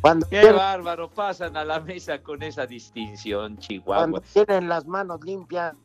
[0.02, 1.10] Cuando, ¡Qué tienen, bárbaro!
[1.10, 4.22] Pasan a la mesa con esa distinción, cuando Chihuahua.
[4.34, 5.76] tienen las manos limpias,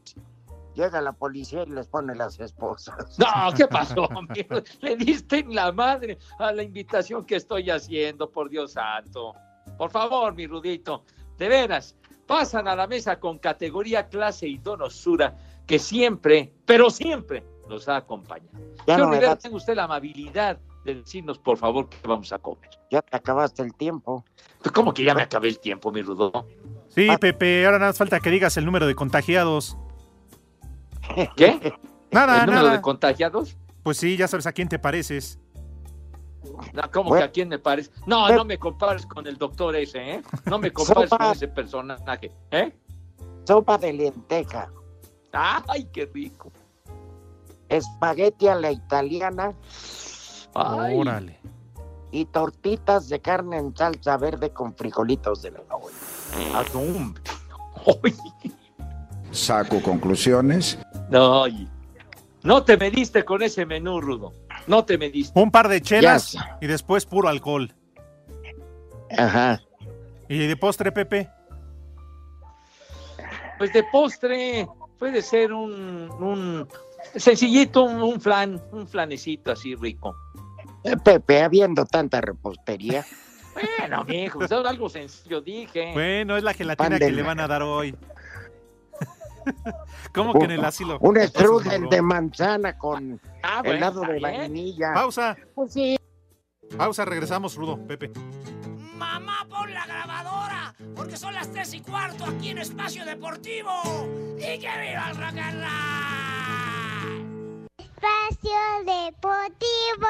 [0.75, 3.19] llega la policía y les pone las esposas.
[3.19, 4.09] No, ¿qué pasó?
[4.17, 4.63] amigo?
[4.81, 9.35] Le diste en la madre a la invitación que estoy haciendo, por Dios santo.
[9.79, 11.05] Por favor, mi Rudito,
[11.39, 11.97] de veras,
[12.27, 15.35] pasan a la mesa con categoría, clase y donosura
[15.67, 18.59] que siempre, pero siempre nos ha acompañado.
[18.87, 22.39] Ya Señor no me da- tenga usted la amabilidad decirnos, por favor, qué vamos a
[22.39, 22.69] comer.
[22.91, 24.25] Ya te acabaste el tiempo.
[24.61, 26.47] Pues, ¿Cómo que ya me acabé el tiempo, mi Rudo?
[26.89, 27.17] Sí, Ah.
[27.19, 29.77] Pepe, ahora nada más falta que digas el número de contagiados.
[31.37, 31.73] ¿Qué?
[32.11, 32.77] Nada, ¿El número nada.
[32.77, 33.57] de contagiados?
[33.83, 35.39] Pues sí, ya sabes a quién te pareces.
[36.75, 37.25] No, ¿Cómo Bueno.
[37.25, 37.91] que a quién me parece?
[38.07, 40.23] No, no me compares con el doctor ese, ¿eh?
[40.47, 41.25] No me compares Sopa.
[41.25, 42.73] con ese personaje, ¿eh?
[43.47, 44.71] Sopa de lenteja,
[45.33, 46.53] ¡Ay, qué rico!
[47.69, 49.53] espagueti a la italiana
[50.55, 51.39] Ay, Órale.
[52.13, 56.59] y tortitas de carne en salsa verde con frijolitos de la olla.
[56.61, 57.19] atún.
[57.87, 58.15] Ay,
[59.33, 60.79] Saco conclusiones.
[61.11, 61.45] no,
[62.43, 64.33] no te mediste con ese menú, Rudo.
[64.67, 65.39] No te mediste.
[65.39, 67.75] Un par de chelas y después puro alcohol.
[69.17, 69.61] Ajá.
[70.29, 71.29] ¿Y de postre, Pepe?
[73.59, 74.67] Pues de postre
[74.99, 76.69] puede ser un, un
[77.17, 80.17] sencillito, un, un flan, un flanecito así rico.
[80.85, 83.05] Eh, Pepe, habiendo tanta repostería,
[83.55, 85.93] Bueno, mijo, pues algo sencillo dije.
[85.93, 87.97] Bueno, es la gelatina Pan que de- le van a dar hoy.
[90.15, 90.99] ¿Cómo que en el asilo?
[91.01, 94.93] un Eso strudel de manzana con Ah, bueno, helado de vainilla.
[94.95, 95.97] Pausa, Pues sí.
[96.77, 98.11] pausa, regresamos, Rudo, Pepe.
[98.97, 103.71] Mamá, pon la grabadora, porque son las tres y cuarto aquí en Espacio Deportivo.
[104.39, 105.71] ¡Y que viva el rock and roll!
[107.79, 110.09] Espacio Deportivo.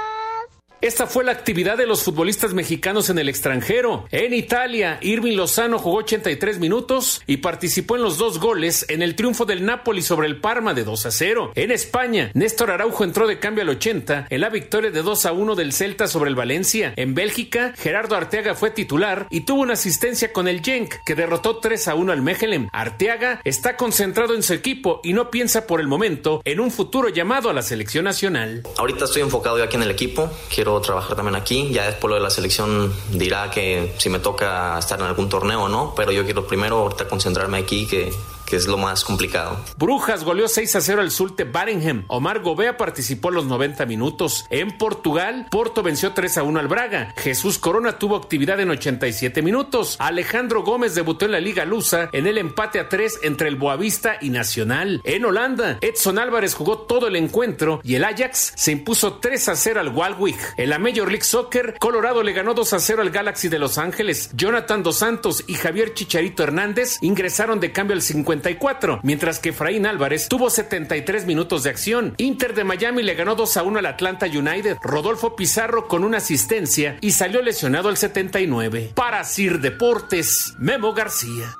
[0.84, 4.04] Esta fue la actividad de los futbolistas mexicanos en el extranjero.
[4.10, 9.14] En Italia, Irving Lozano jugó 83 minutos y participó en los dos goles en el
[9.16, 11.52] triunfo del Napoli sobre el Parma de 2 a 0.
[11.54, 15.32] En España, Néstor Araujo entró de cambio al 80 en la victoria de 2 a
[15.32, 16.92] 1 del Celta sobre el Valencia.
[16.96, 21.60] En Bélgica, Gerardo Arteaga fue titular y tuvo una asistencia con el Genk que derrotó
[21.60, 22.68] 3 a 1 al Mechelen.
[22.74, 27.08] Arteaga está concentrado en su equipo y no piensa por el momento en un futuro
[27.08, 28.64] llamado a la selección nacional.
[28.76, 30.30] Ahorita estoy enfocado yo aquí en el equipo.
[30.54, 31.70] Quiero trabajar también aquí.
[31.70, 35.64] Ya después lo de la selección dirá que si me toca estar en algún torneo
[35.64, 38.12] o no, pero yo quiero primero ahorita concentrarme aquí, que,
[38.54, 39.58] es lo más complicado.
[39.76, 42.04] Brujas goleó 6 a 0 al Sulte Baringham.
[42.08, 44.46] Omar Gobea participó los 90 minutos.
[44.50, 47.14] En Portugal, Porto venció 3 a 1 al Braga.
[47.16, 49.96] Jesús Corona tuvo actividad en 87 minutos.
[49.98, 54.16] Alejandro Gómez debutó en la Liga Lusa en el empate a 3 entre el Boavista
[54.20, 55.00] y Nacional.
[55.04, 59.56] En Holanda, Edson Álvarez jugó todo el encuentro y el Ajax se impuso 3 a
[59.56, 60.36] 0 al Walwig.
[60.56, 63.78] En la Major League Soccer, Colorado le ganó 2 a 0 al Galaxy de Los
[63.78, 64.30] Ángeles.
[64.34, 68.02] Jonathan Dos Santos y Javier Chicharito Hernández ingresaron de cambio al
[68.44, 72.14] 54, mientras que Efraín Álvarez tuvo 73 minutos de acción.
[72.18, 74.76] Inter de Miami le ganó 2 a 1 al Atlanta United.
[74.82, 78.92] Rodolfo Pizarro con una asistencia y salió lesionado al 79.
[78.94, 81.56] Para Sir Deportes, Memo García.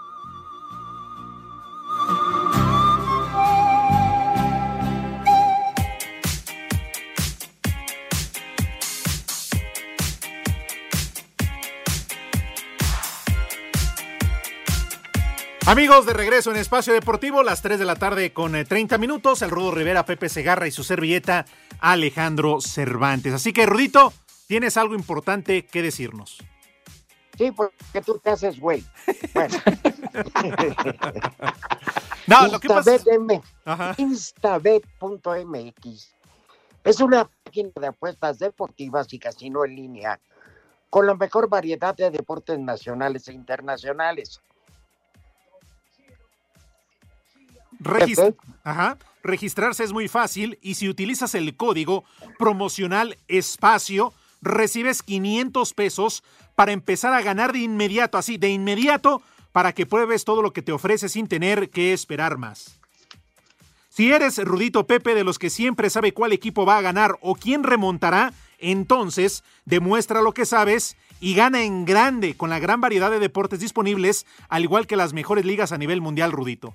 [15.66, 19.40] Amigos, de regreso en Espacio Deportivo, las 3 de la tarde con eh, 30 minutos,
[19.40, 21.46] el Rudo Rivera, Pepe Segarra y su servilleta
[21.80, 23.32] Alejandro Cervantes.
[23.32, 24.12] Así que, Rudito,
[24.46, 26.36] tienes algo importante que decirnos.
[27.38, 28.84] Sí, porque tú te haces güey.
[29.32, 29.56] Bueno.
[32.26, 32.96] No, lo que pasa
[33.98, 36.14] Instabet.mx
[36.84, 40.18] es una página de apuestas deportivas y casino en línea
[40.88, 44.40] con la mejor variedad de deportes nacionales e internacionales.
[48.64, 48.98] Ajá.
[49.22, 52.04] Registrarse es muy fácil y si utilizas el código
[52.38, 56.22] promocional espacio, recibes 500 pesos
[56.54, 60.62] para empezar a ganar de inmediato, así, de inmediato, para que pruebes todo lo que
[60.62, 62.78] te ofrece sin tener que esperar más.
[63.88, 67.36] Si eres Rudito Pepe de los que siempre sabe cuál equipo va a ganar o
[67.36, 73.10] quién remontará, entonces demuestra lo que sabes y gana en grande con la gran variedad
[73.10, 76.74] de deportes disponibles, al igual que las mejores ligas a nivel mundial, Rudito.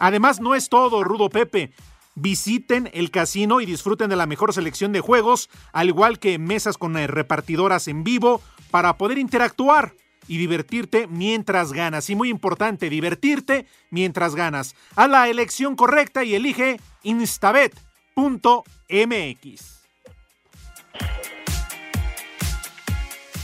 [0.00, 1.70] Además, no es todo, Rudo Pepe.
[2.16, 6.76] Visiten el casino y disfruten de la mejor selección de juegos, al igual que mesas
[6.76, 9.94] con eh, repartidoras en vivo, para poder interactuar
[10.26, 12.08] y divertirte mientras ganas.
[12.08, 14.74] Y muy importante, divertirte mientras ganas.
[14.96, 17.74] Haz la elección correcta y elige instabet.mx.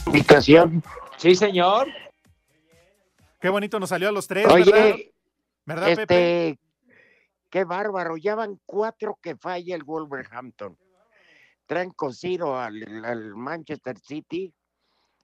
[0.07, 0.83] Ubicación.
[1.19, 1.89] Sí, señor.
[3.41, 4.47] Qué bonito nos salió a los tres.
[4.47, 4.97] Oye, ¿Verdad,
[5.67, 6.03] Pepe?
[6.03, 6.61] este,
[7.51, 10.79] qué bárbaro, ya van cuatro que falla el Wolverhampton.
[11.67, 14.55] Traen cosido al, al Manchester City,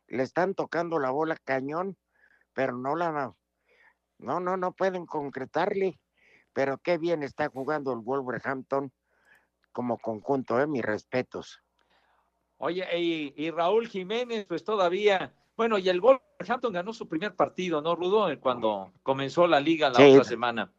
[0.09, 1.97] le están tocando la bola cañón,
[2.53, 3.33] pero no la,
[4.19, 6.01] no, no, no pueden concretarle.
[6.53, 8.93] Pero qué bien está jugando el Wolverhampton
[9.73, 11.63] como conjunto, eh, mis respetos.
[12.59, 15.35] Oye, y, y Raúl Jiménez, pues todavía.
[15.57, 18.29] Bueno, y el Wolverhampton ganó su primer partido, ¿no, Rudo?
[18.41, 20.13] Cuando comenzó la liga la Sí.
[20.13, 20.73] otra semana.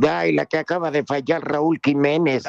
[0.00, 2.44] Ya, y la que acaba de fallar Raúl Jiménez.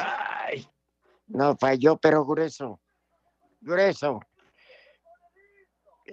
[1.26, 2.80] No, falló, pero grueso.
[3.60, 4.20] Grueso.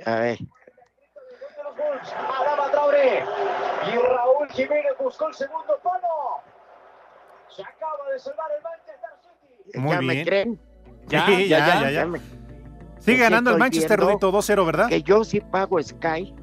[0.05, 0.39] A ver.
[2.71, 3.23] Traoré.
[3.93, 6.07] Y Raúl Jiménez buscó el segundo palo.
[7.49, 9.09] Se acaba de salvar el Manchester
[9.63, 9.79] City.
[9.79, 10.25] Muy ¿Ya me bien.
[10.25, 10.59] creen?
[11.07, 12.05] Ya, Sí, ya, ya, ya, ya.
[12.05, 12.40] me-
[13.01, 14.87] Sigue ganando el Manchester Rudito 2-0, ¿verdad?
[14.87, 16.33] Que yo sí pago Sky.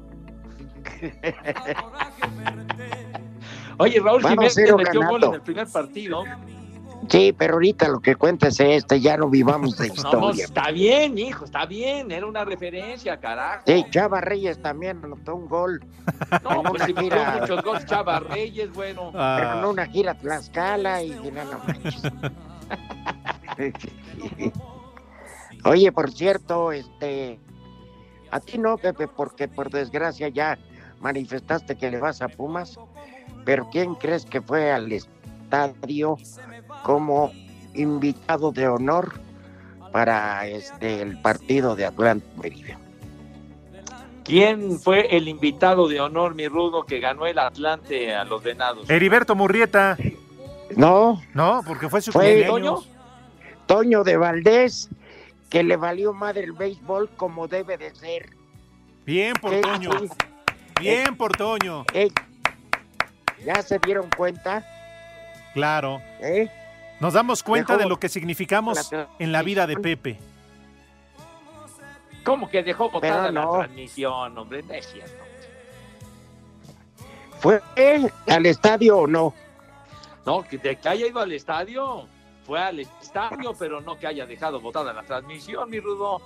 [3.77, 6.23] Oye, Raúl Jiménez metió gol en el primer partido.
[7.07, 10.45] Sí, pero ahorita lo que cuenta es este, ya no vivamos de No, historia.
[10.45, 12.11] está bien, hijo, está bien.
[12.11, 13.63] Era una referencia, carajo.
[13.65, 15.81] Sí, Chava Reyes también anotó un gol.
[16.43, 19.11] No, en pues una si metió gira, muchos goles Chava Reyes, bueno.
[19.13, 22.01] pero en una gira a Tlaxcala y no manches.
[25.65, 27.39] Oye, por cierto, este,
[28.31, 30.57] a ti no, Pepe, porque por desgracia ya
[30.99, 32.79] manifestaste que le vas a Pumas,
[33.45, 36.17] pero ¿quién crees que fue al estadio
[36.83, 37.31] como
[37.73, 39.29] invitado de honor?
[39.91, 42.77] para este el partido de Atlanta Mérida.
[44.23, 48.87] ¿Quién fue el invitado de honor, mi rudo, que ganó el Atlante a los Venados?
[48.89, 49.97] Heriberto Murrieta.
[50.75, 52.87] No, No, porque fue su Fue cumpleaños.
[53.65, 54.89] Toño de Valdés,
[55.49, 58.29] que le valió madre el béisbol como debe de ser.
[59.05, 59.89] Bien por Toño.
[60.79, 61.85] Bien por Toño.
[63.43, 64.65] ¿Ya se dieron cuenta?
[65.53, 66.01] Claro.
[66.21, 66.49] ¿Eh?
[66.99, 70.19] Nos damos cuenta Dejó de lo que significamos la en la vida de Pepe.
[72.23, 73.53] ¿Cómo que dejó botada Pero la no.
[73.53, 74.61] transmisión, hombre?
[74.63, 75.23] No es cierto.
[77.39, 77.61] ¿Fue
[78.27, 79.33] al estadio o no?
[80.25, 82.05] No, que, de que haya ido al estadio,
[82.49, 86.19] fue al estadio, pero no que haya dejado botada la transmisión, mi rudo.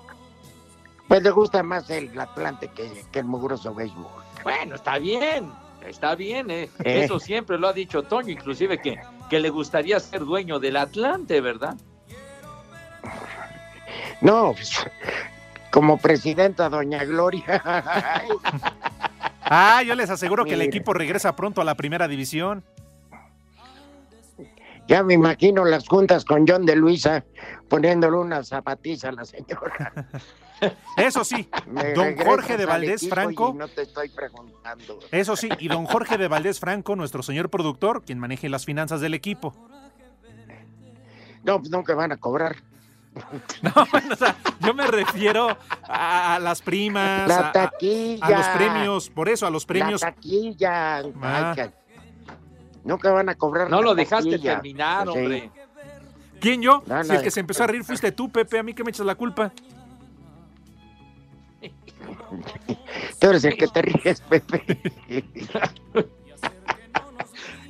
[1.10, 4.24] Pues le gusta más el Atlante que, que el mugroso béisbol.
[4.42, 5.52] Bueno, está bien,
[5.86, 6.70] está bien, ¿eh?
[6.86, 7.04] Eh.
[7.04, 8.98] Eso siempre lo ha dicho Toño, inclusive que,
[9.30, 11.76] que le gustaría ser dueño del Atlante, ¿verdad?
[14.22, 14.72] No, pues,
[15.72, 17.62] como presidenta, doña Gloria.
[19.46, 22.64] Ah, yo les aseguro que el equipo regresa pronto a la primera división.
[24.88, 27.24] Ya me imagino las juntas con John de Luisa
[27.70, 29.94] poniéndole una zapatiza a la señora.
[30.98, 31.50] Eso sí,
[31.96, 33.54] don Jorge de al Valdés Franco.
[33.58, 35.00] no te estoy preguntando.
[35.12, 39.02] Eso sí, y don Jorge de Valdés Franco, nuestro señor productor, quien maneje las finanzas
[39.02, 39.54] del equipo.
[41.44, 42.56] No, pues nunca van a cobrar.
[43.92, 48.26] Bueno, o sea, yo me refiero a, las primas, La a- a- taquilla.
[48.26, 50.02] a, los premios, por eso, a los premios.
[50.02, 50.98] La taquilla.
[51.22, 51.54] Ah.
[51.56, 51.70] Ay,
[52.84, 53.70] nunca van a cobrar.
[53.70, 55.18] No lo dejaste terminar, Sí.
[55.18, 55.52] hombre.
[56.40, 56.84] ¿Quién yo?
[56.86, 58.90] No, si el que se empezó a reír fuiste tú, Pepe, a mí que me
[58.92, 59.52] echas la culpa.
[63.20, 64.78] Tú eres el que te ríes, Pepe.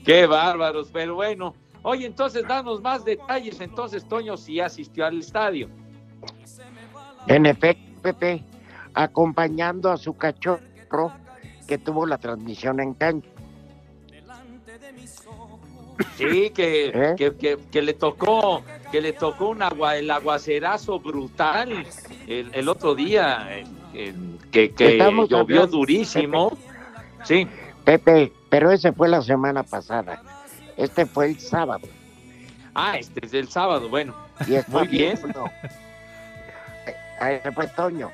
[0.06, 1.54] Qué bárbaros, pero bueno.
[1.84, 3.60] Oye, entonces danos más detalles.
[3.62, 5.70] Entonces, Toño sí asistió al estadio.
[7.28, 8.44] En efecto, Pepe,
[8.94, 11.14] acompañando a su cachorro
[11.68, 13.30] que tuvo la transmisión en cancha.
[16.18, 17.16] Sí, que, ¿Eh?
[17.18, 21.86] que, que- que le tocó, que le tocó un agua, el aguacerazo brutal
[22.28, 23.48] el, el otro día,
[24.52, 26.58] que, que llovió hablando, durísimo.
[27.24, 27.48] Sí,
[27.86, 30.22] Pepe, pero ese fue la semana pasada.
[30.78, 31.88] Este fue el sábado.
[32.74, 34.16] ah, este es el sábado, bueno.
[34.48, 35.18] Y Muy bien.
[36.88, 38.10] Eh, Ahí fue Toño.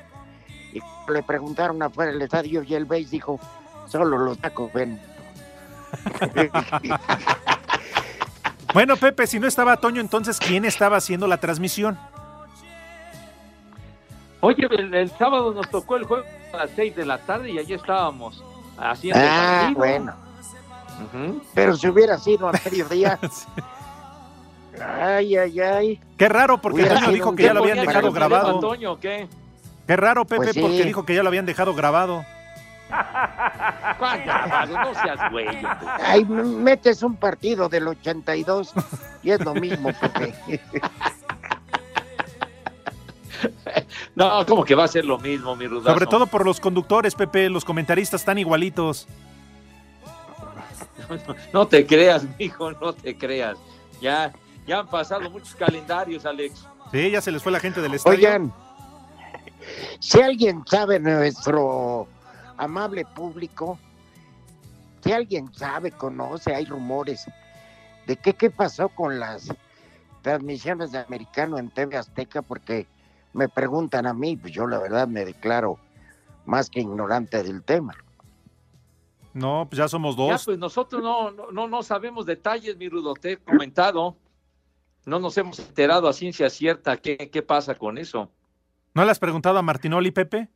[0.74, 0.80] Y
[1.12, 3.40] le preguntaron afuera del estadio y el Beis dijo,
[3.86, 5.00] solo los tacos ven.
[8.72, 11.98] Bueno, Pepe, si no estaba Toño, entonces ¿quién estaba haciendo la transmisión?
[14.40, 17.58] Oye, el, el sábado nos tocó el juego a las 6 de la tarde y
[17.58, 18.42] allí estábamos
[18.78, 19.78] haciendo Ah, partido.
[19.78, 20.14] bueno.
[21.54, 23.18] Pero si hubiera sido a mediodía.
[25.00, 26.00] Ay, ay, ay.
[26.16, 28.60] Qué raro, porque Hubiera Toño dijo que ya lo ¿Qué habían dejado grabado.
[28.60, 29.28] Toño, o qué?
[29.86, 30.60] Qué raro, Pepe, Pues sí.
[30.60, 32.24] porque dijo que ya lo habían dejado grabado.
[33.98, 34.78] ¿Cuál grabado?
[34.78, 35.46] No seas güey.
[36.34, 38.72] metes un partido del 82
[39.22, 40.60] y es lo mismo, Pepe.
[44.14, 45.94] No, como que va a ser lo mismo, mi rudazo.
[45.94, 49.06] Sobre todo por los conductores, Pepe, los comentaristas están igualitos.
[51.52, 53.56] No te creas, mijo, no te creas.
[54.00, 54.32] Ya,
[54.66, 56.66] ya han pasado muchos calendarios, Alex.
[56.92, 58.16] Sí, ya se les fue la gente del estadio.
[58.16, 58.52] Oigan,
[59.98, 62.06] si alguien sabe, nuestro
[62.60, 63.78] amable público,
[65.02, 67.26] si alguien sabe, conoce, hay rumores
[68.06, 69.52] de que qué pasó con las
[70.22, 72.86] transmisiones de americano en TV Azteca, porque
[73.32, 75.78] me preguntan a mí, pues yo la verdad me declaro
[76.44, 77.94] más que ignorante del tema.
[79.32, 80.44] No, pues ya somos Ya, dos.
[80.44, 84.16] pues nosotros no, no, no, no sabemos detalles, mi rudo, te he comentado.
[85.06, 88.30] No nos hemos enterado a ciencia cierta qué, qué pasa con eso.
[88.92, 90.48] ¿No le has preguntado a Martinoli, Pepe?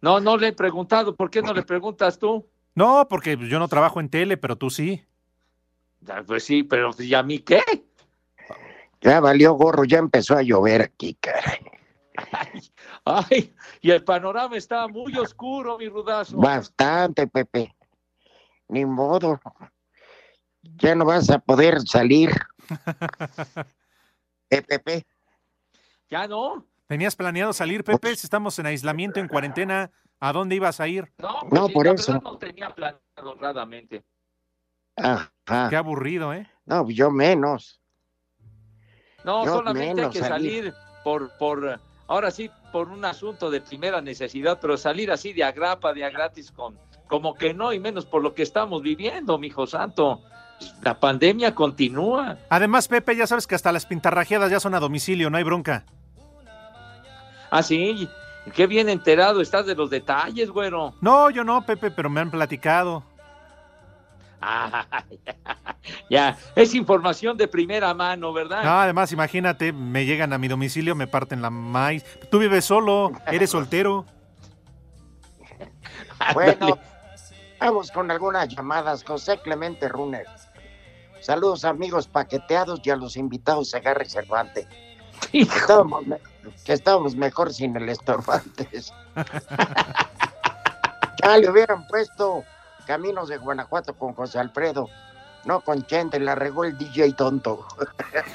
[0.00, 1.14] No, no le he preguntado.
[1.16, 2.46] ¿Por qué no le preguntas tú?
[2.74, 5.04] No, porque yo no trabajo en tele, pero tú sí.
[6.26, 7.62] Pues sí, pero ¿y a mí qué?
[9.00, 11.60] Ya valió gorro, ya empezó a llover aquí, caray.
[13.04, 16.36] Ay, y el panorama está muy oscuro, mi rudazo.
[16.36, 17.74] Bastante, Pepe.
[18.68, 19.40] Ni modo.
[20.62, 22.30] Ya no vas a poder salir.
[24.50, 25.04] Eh, Pepe.
[26.10, 26.64] ¿Ya no?
[26.86, 28.14] ¿Tenías planeado salir, Pepe?
[28.16, 31.12] Si estamos en aislamiento, en cuarentena, ¿a dónde ibas a ir?
[31.18, 32.20] No, pues No, sí, por la eso.
[32.22, 33.00] no tenía planeado
[33.32, 34.04] honradamente.
[34.96, 35.68] Ajá.
[35.70, 36.48] Qué aburrido, ¿eh?
[36.66, 37.80] No, yo menos.
[39.24, 40.28] No, Yo solamente hay que salir.
[40.64, 45.42] salir por, por, ahora sí, por un asunto de primera necesidad, pero salir así de
[45.44, 46.78] agrapa, de a gratis, con,
[47.08, 50.20] como que no, y menos por lo que estamos viviendo, mijo santo.
[50.82, 52.36] La pandemia continúa.
[52.50, 55.86] Además, Pepe, ya sabes que hasta las pintarrajeadas ya son a domicilio, no hay bronca.
[57.50, 58.08] Ah, sí.
[58.52, 60.94] Qué bien enterado estás de los detalles, güero.
[61.00, 63.02] No, yo no, Pepe, pero me han platicado.
[64.46, 64.86] Ah,
[66.10, 68.62] ya, es información de primera mano, ¿verdad?
[68.62, 72.04] No, además, imagínate, me llegan a mi domicilio, me parten la maíz.
[72.30, 74.04] Tú vives solo, eres soltero.
[76.32, 76.78] Bueno,
[77.60, 79.04] vamos con algunas llamadas.
[79.04, 80.24] José Clemente Runner.
[81.20, 84.66] Saludos amigos paqueteados y a los invitados a Garry Cervantes.
[85.32, 86.18] Estábamos me-
[86.64, 88.92] que estábamos mejor sin el estorbantes.
[91.22, 92.44] ya le hubieran puesto
[92.86, 94.88] Caminos de Guanajuato con José Alfredo,
[95.44, 97.66] no con Chente, la regó el DJ tonto.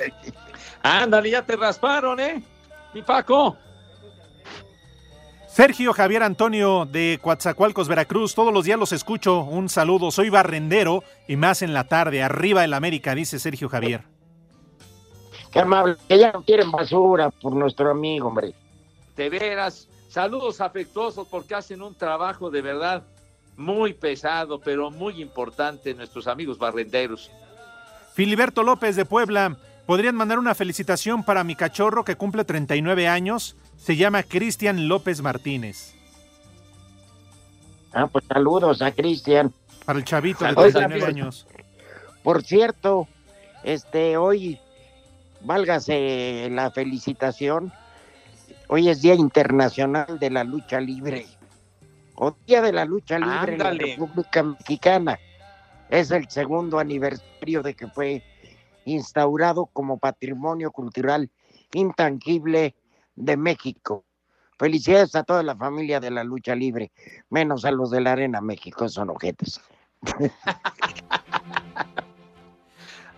[0.83, 2.41] Ándale, ya te rasparon, ¿eh?
[2.93, 3.57] Mi Paco.
[5.47, 8.33] Sergio Javier Antonio de Coatzacoalcos, Veracruz.
[8.33, 9.39] Todos los días los escucho.
[9.41, 10.11] Un saludo.
[10.11, 12.23] Soy barrendero y más en la tarde.
[12.23, 14.03] Arriba el América, dice Sergio Javier.
[15.51, 18.53] Qué amable, que ya no quieren basura por nuestro amigo, hombre.
[19.15, 23.03] De veras, saludos afectuosos porque hacen un trabajo de verdad
[23.57, 27.29] muy pesado, pero muy importante nuestros amigos barrenderos.
[28.13, 29.57] Filiberto López de Puebla.
[29.85, 33.55] ¿Podrían mandar una felicitación para mi cachorro que cumple 39 años?
[33.77, 35.95] Se llama Cristian López Martínez.
[37.91, 39.51] Ah, pues saludos a Cristian.
[39.85, 41.47] Para el chavito de Oiga, 39 por- años.
[42.21, 43.07] Por cierto,
[43.63, 44.59] este, hoy,
[45.41, 47.71] válgase la felicitación,
[48.67, 51.25] hoy es Día Internacional de la Lucha Libre.
[52.15, 53.71] O Día de la Lucha Libre en la.
[53.71, 55.19] República Mexicana.
[55.89, 58.23] Es el segundo aniversario de que fue
[58.85, 61.29] instaurado como patrimonio cultural
[61.73, 62.75] intangible
[63.15, 64.03] de México.
[64.57, 66.91] Felicidades a toda la familia de la lucha libre,
[67.29, 69.61] menos a los de la Arena México, son ojetes.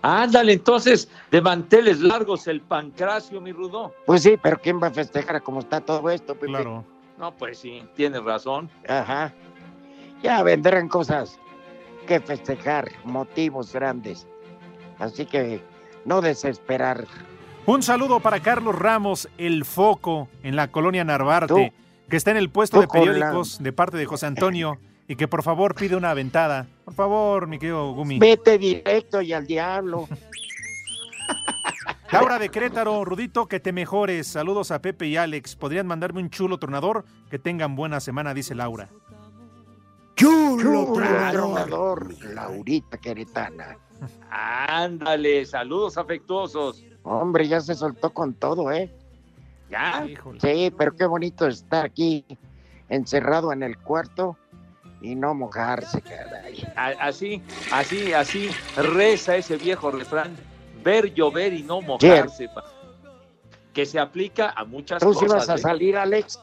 [0.02, 3.94] Ándale, entonces, de manteles largos el pancracio, mi rudo.
[4.06, 6.48] Pues sí, pero ¿quién va a festejar cómo está todo esto, Pepe?
[6.48, 6.84] Claro.
[7.20, 8.70] No, pues sí, tienes razón.
[8.88, 9.32] Ajá.
[10.24, 11.38] Ya vendrán cosas
[12.08, 14.26] que festejar, motivos grandes.
[14.98, 15.62] Así que
[16.06, 17.06] no desesperar.
[17.68, 21.74] Un saludo para Carlos Ramos, el foco en la colonia Narvarte,
[22.10, 24.80] que está en el puesto de la- periódicos de parte de José Antonio
[25.12, 26.68] y que por favor pide una aventada.
[26.86, 28.18] Por favor, mi querido Gumi.
[28.18, 30.08] Vete directo y al diablo.
[32.14, 34.28] Laura de Querétaro, Rudito, que te mejores.
[34.28, 35.58] Saludos a Pepe y Alex.
[35.58, 37.04] ¿Podrían mandarme un chulo tronador?
[37.30, 38.88] Que tengan buena semana, dice Laura.
[40.16, 43.78] Chulo tronador, Laurita Queretana.
[44.30, 46.86] Ándale, saludos afectuosos.
[47.04, 48.90] Hombre, ya se soltó con todo, ¿eh?
[49.70, 50.08] ¿Ya?
[50.40, 52.24] Sí, pero qué bonito estar aquí
[52.88, 54.38] encerrado en el cuarto
[55.02, 56.64] y no mojarse, caray.
[56.76, 57.42] Así,
[57.72, 60.36] así, así reza ese viejo refrán,
[60.84, 62.48] ver llover y no mojarse.
[62.50, 62.64] pa-
[63.74, 65.48] Que se aplica a muchas ¿Tú sí cosas.
[65.48, 65.58] vas a ¿eh?
[65.58, 66.40] salir, Alex?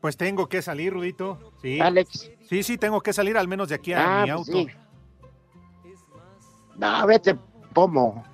[0.00, 1.52] Pues tengo que salir, Rudito.
[1.62, 1.80] Sí.
[1.80, 2.30] Alex.
[2.48, 4.52] Sí, sí, tengo que salir al menos de aquí a Ah, mi pues auto.
[4.52, 4.66] sí.
[6.76, 7.36] No, vete,
[7.72, 8.24] pomo.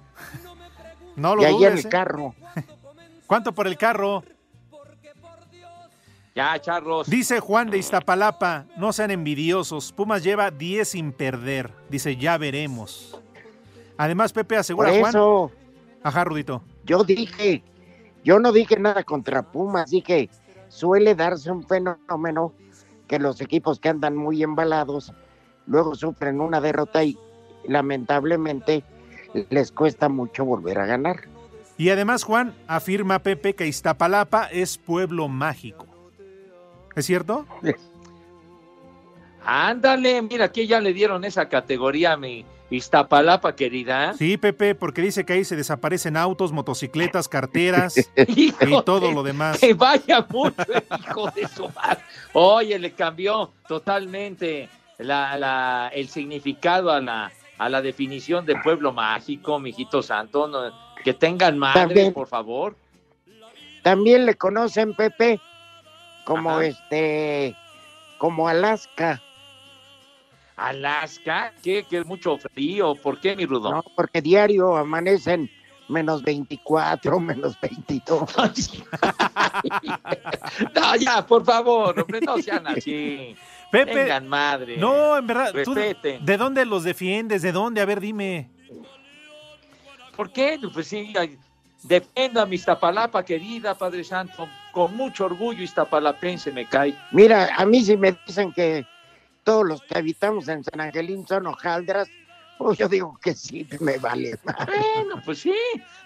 [1.16, 1.88] No lo y ahí en dudes, el ¿eh?
[1.90, 2.34] carro.
[3.26, 4.24] ¿Cuánto por el carro?
[6.40, 7.06] Ya, charros.
[7.06, 9.92] Dice Juan de Iztapalapa, no sean envidiosos.
[9.92, 11.70] Pumas lleva 10 sin perder.
[11.90, 13.20] Dice, ya veremos.
[13.98, 15.50] Además, Pepe Por asegura Juan.
[16.02, 16.62] Ajá, Rudito.
[16.86, 17.62] yo dije,
[18.24, 20.30] yo no dije nada contra Pumas, dije,
[20.68, 22.54] suele darse un fenómeno
[23.06, 25.12] que los equipos que andan muy embalados
[25.66, 27.18] luego sufren una derrota y
[27.68, 28.82] lamentablemente
[29.50, 31.20] les cuesta mucho volver a ganar.
[31.76, 35.89] Y además, Juan afirma Pepe que Iztapalapa es pueblo mágico.
[37.00, 37.46] ¿Es cierto?
[39.44, 44.12] Ándale, mira, aquí ya le dieron esa categoría a mi Iztapalapa, querida.
[44.14, 47.94] Sí, Pepe, porque dice que ahí se desaparecen autos, motocicletas, carteras
[48.28, 48.52] y
[48.84, 49.58] todo de- lo demás.
[49.58, 50.54] Que vaya mucho,
[51.08, 51.98] hijo de su madre.
[52.32, 58.92] Oye, le cambió totalmente la, la- el significado a la, a la definición de pueblo
[58.92, 60.46] mágico, mijito santo.
[60.46, 60.70] no,
[61.02, 62.12] que tengan madre, También.
[62.12, 62.76] por favor.
[63.82, 65.40] También le conocen, Pepe,
[66.30, 66.64] como Ajá.
[66.64, 67.56] este,
[68.18, 69.20] como Alaska,
[70.54, 71.82] Alaska, ¿qué?
[71.82, 72.94] Que es mucho frío.
[72.94, 73.72] ¿Por qué, mi rudo?
[73.72, 73.82] ¿no?
[73.96, 75.50] Porque diario amanecen
[75.88, 78.36] menos 24, menos 22.
[80.72, 83.34] No, ya, por favor, hombre, no sean así.
[83.72, 84.76] Pepe, Tengan madre.
[84.76, 87.42] No, en verdad, ¿tú de, dónde los defiendes?
[87.42, 87.80] ¿De dónde?
[87.80, 88.50] A ver, dime.
[90.14, 90.60] ¿Por qué?
[90.72, 91.12] Pues sí,
[91.82, 94.48] defiendo a mi Iztapalapa querida, Padre Santo.
[94.72, 96.94] Con mucho orgullo iztapalapense me cae.
[97.12, 98.86] Mira, a mí si me dicen que
[99.44, 102.08] todos los que habitamos en San Angelín son hojaldras,
[102.58, 104.38] Pues yo digo que sí, me vale.
[104.44, 105.54] Bueno, pues sí.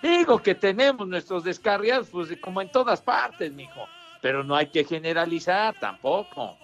[0.00, 3.86] Digo que tenemos nuestros descarriados, pues como en todas partes, mijo.
[4.22, 6.56] Pero no hay que generalizar tampoco.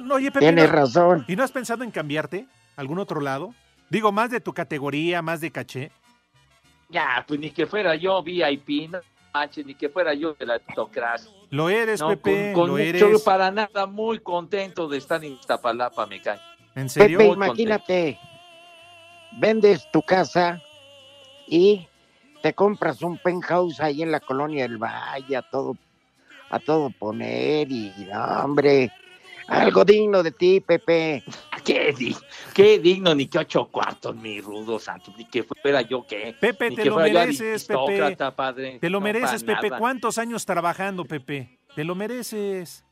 [0.00, 1.24] No, oye, Pepe, Tienes ¿no- razón.
[1.28, 2.46] ¿Y no has pensado en cambiarte?
[2.76, 3.54] a ¿Algún otro lado?
[3.88, 5.90] Digo, más de tu categoría, más de caché.
[6.90, 8.98] Ya, pues ni que fuera yo VIP, no
[9.32, 11.30] manches, ni que fuera yo de la autocracia.
[11.50, 13.22] Lo eres, No, Pepe, con, con lo mucho, eres.
[13.22, 16.38] para nada, muy contento de estar en Iztapalapa, me cae.
[16.74, 18.18] ¿En Pepe, Muy imagínate,
[19.38, 20.60] vendes tu casa
[21.46, 21.86] y
[22.42, 25.76] te compras un penthouse ahí en la colonia del Valle, a todo,
[26.50, 28.92] a todo poner y, no, hombre,
[29.48, 31.24] algo digno de ti, Pepe.
[31.68, 32.16] ¿Qué, di-
[32.54, 36.34] qué digno, ni que ocho cuartos, mi rudo santo, ni que fuera yo qué.
[36.40, 38.16] Pepe, ni te que lo fuera mereces, Pepe.
[38.34, 38.78] padre.
[38.78, 39.68] Te lo No, mereces, Pepe.
[39.68, 39.78] nada.
[39.78, 41.58] ¿Cuántos años trabajando, Pepe?
[41.74, 42.84] Te lo mereces.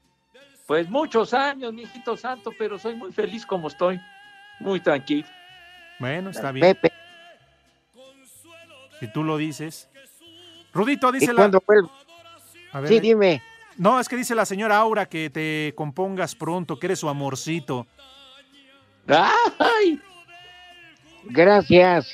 [0.67, 3.99] Pues muchos años, mijito santo, pero soy muy feliz como estoy.
[4.61, 5.27] Muy tranquilo.
[5.99, 6.67] Bueno, está bien.
[6.67, 6.93] Pepe,
[9.01, 9.89] Si tú lo dices.
[10.75, 11.37] Rudito, ¿y dice la...
[11.37, 11.91] cuando vuelvo?
[12.73, 13.01] A ver, Sí, eh.
[13.01, 13.43] dime.
[13.79, 17.87] No, es que dice la señora Aura que te compongas pronto, que eres su amorcito.
[19.09, 20.01] ¡Ay!
[21.25, 22.11] Gracias.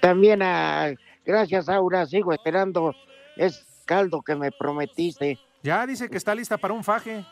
[0.00, 0.92] También a,
[1.24, 2.94] gracias, Aura, sigo esperando
[3.36, 5.38] es caldo que me prometiste.
[5.62, 7.24] Ya dice que está lista para un faje.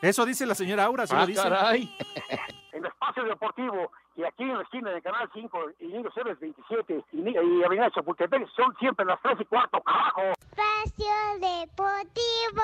[0.00, 1.42] Eso dice la señora Aura, ¿sí Ah, lo dice?
[1.42, 1.96] caray.
[2.72, 7.04] en Espacio Deportivo y aquí en la esquina de Canal 5 y Niño Ceres 27
[7.12, 10.22] y, y Avenida Chapultepec son siempre las 3 y cuarto, carajo.
[10.40, 12.62] Espacio Deportivo.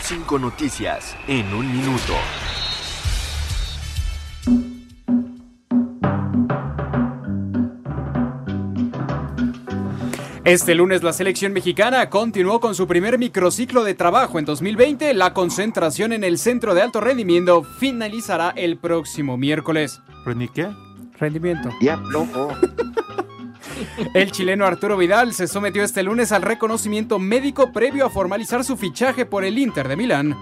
[0.00, 2.14] Cinco noticias en un minuto.
[10.52, 15.14] Este lunes la selección mexicana continuó con su primer microciclo de trabajo en 2020.
[15.14, 20.02] La concentración en el centro de alto rendimiento finalizará el próximo miércoles.
[20.24, 20.68] ¿Pues ni qué?
[21.18, 21.70] Rendimiento.
[21.80, 22.54] Ya, loco.
[24.12, 28.76] El chileno Arturo Vidal se sometió este lunes al reconocimiento médico previo a formalizar su
[28.76, 30.36] fichaje por el Inter de Milán.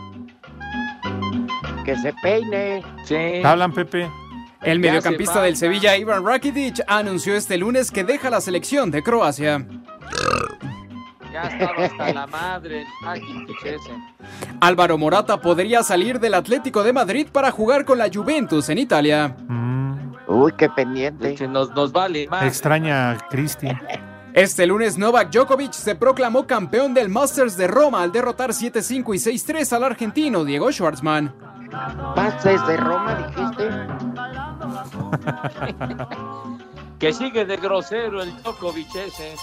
[1.84, 2.82] Que se peine.
[3.04, 3.42] Sí.
[3.44, 4.10] Hablan, Pepe.
[4.62, 5.56] El mediocampista del.
[5.56, 9.66] Sevilla, Ivan Rakitic, anunció este lunes que deja la selección de Croacia.
[11.32, 12.84] Ya estaba hasta la madre.
[14.60, 19.36] Álvaro Morata podría salir del Atlético de Madrid para jugar con la Juventus en Italia.
[20.26, 21.48] Uy, qué pendiente.
[21.48, 22.44] Nos, nos vale más.
[22.44, 23.68] Extraña a Cristi.
[24.32, 29.18] Este lunes Novak Djokovic se proclamó campeón del Masters de Roma al derrotar 7-5 y
[29.18, 31.34] 6-3 al argentino Diego Schwartzman.
[32.14, 33.70] Pases de Roma, dijiste.
[36.98, 39.34] Que sigue de grosero el Djokovic ese.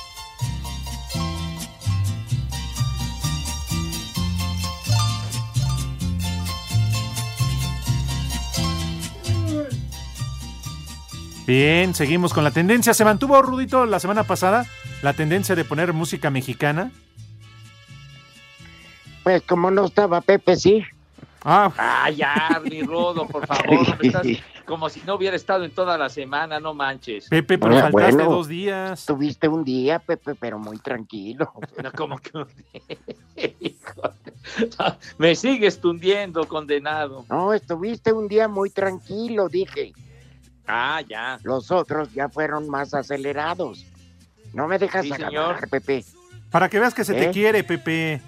[11.45, 12.93] Bien, seguimos con la tendencia.
[12.93, 14.65] ¿Se mantuvo, Rudito, la semana pasada
[15.01, 16.91] la tendencia de poner música mexicana?
[19.23, 20.83] Pues como no estaba Pepe, sí.
[21.43, 23.87] Ah, Ah, ya, mi Rodo, por favor.
[23.87, 24.23] no me estás
[24.67, 27.29] como si no hubiera estado en toda la semana, no manches.
[27.29, 28.29] Pepe, pero faltaste bueno.
[28.29, 29.05] dos días.
[29.05, 31.51] Tuviste un día, Pepe, pero muy tranquilo.
[31.83, 32.31] No, como que...
[35.17, 37.25] Me sigues tundiendo, condenado.
[37.29, 39.93] No, estuviste un día muy tranquilo, dije.
[40.67, 41.39] Ah, ya.
[41.43, 43.85] Los otros ya fueron más acelerados.
[44.53, 45.69] No me dejas Sí, agarrar, señor.
[45.69, 46.03] Pepe.
[46.51, 47.31] Para que veas que se te ¿Eh?
[47.31, 48.21] quiere, Pepe.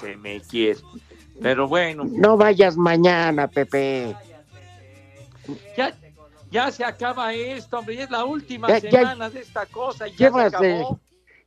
[0.00, 0.80] Se me quiere.
[1.42, 4.14] Pero bueno, No vayas mañana, Pepe.
[5.76, 5.94] ya,
[6.50, 7.96] ya se acaba esto, hombre.
[7.96, 10.74] Ya es la última Ya- ya- semana de esta cosa y ya se Llevas, de-
[10.78, 11.00] acabó.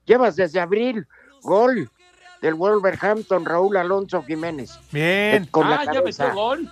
[0.06, 1.08] llevas desde abril
[1.42, 1.90] gol
[2.42, 4.80] del Wolverhampton, Raúl Alonso Jiménez.
[4.92, 5.46] Bien.
[5.52, 6.26] Con la ah, ya cabeza.
[6.28, 6.72] metió gol.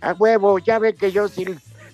[0.00, 1.44] A huevo, ya ve que yo sí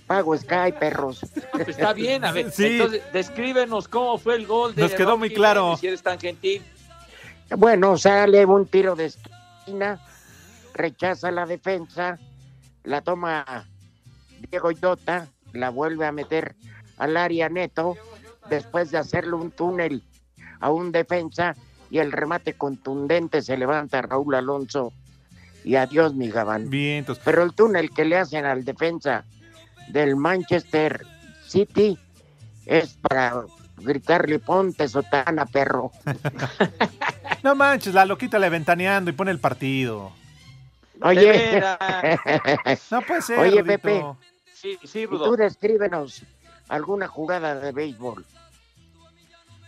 [0.07, 1.20] pago Sky, perros.
[1.53, 2.51] Pues está bien, a ver.
[2.53, 2.66] Sí.
[2.66, 5.77] Entonces, descríbenos cómo fue el gol de Nos quedó muy Jiménez, claro.
[5.79, 6.62] Si eres tan gentil.
[7.57, 9.99] Bueno, sale un tiro de esquina,
[10.75, 12.18] rechaza la defensa,
[12.83, 13.66] la toma
[14.51, 16.55] Diego Yota, la vuelve a meter
[16.99, 17.97] al área neto,
[18.51, 20.03] después de hacerle un túnel
[20.61, 21.55] a un defensa
[21.91, 24.93] y el remate contundente se levanta Raúl Alonso
[25.64, 26.68] y adiós mi gabán.
[27.25, 29.25] Pero el túnel que le hacen al defensa
[29.89, 31.07] del Manchester
[31.47, 31.99] City
[32.66, 33.45] es para
[33.79, 35.93] gritarle ponte sotana, perro.
[37.43, 40.12] No manches, la loquita le ventaneando y pone el partido.
[41.03, 41.62] Oye.
[42.90, 43.64] No puede ser, Oye, Rudito.
[43.66, 44.05] Pepe.
[44.53, 45.24] Sí, sí, y Rudo.
[45.26, 46.22] tú descríbenos
[46.68, 48.24] alguna jugada de béisbol.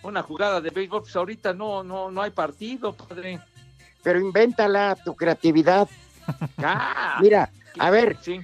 [0.02, 3.40] Una jugada de béisbol, pues ahorita no, no, no hay partido, padre.
[4.02, 5.88] Pero invéntala, tu creatividad.
[6.58, 8.40] Ah, Mira, a ver, sí.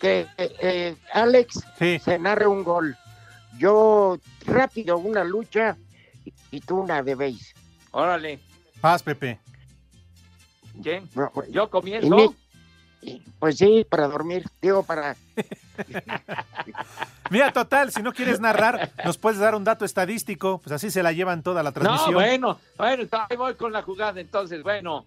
[0.00, 2.96] que eh, eh, Alex se narre un gol.
[3.58, 5.76] Yo rápido una lucha
[6.50, 7.54] y, tú una de base.
[7.92, 8.40] Órale.
[8.80, 9.38] Paz, Pepe.
[10.82, 11.08] ¿Quién?
[11.14, 12.08] No, pues, Yo comienzo.
[12.08, 12.34] mi-
[13.38, 14.44] pues sí, para dormir.
[14.60, 15.14] Digo, para...
[17.30, 21.02] Mira, total, si no quieres narrar, nos puedes dar un dato estadístico, pues así se
[21.02, 22.14] la llevan toda la No, transmisión.
[22.14, 25.04] bueno, bueno, ahí voy con la jugada entonces, bueno.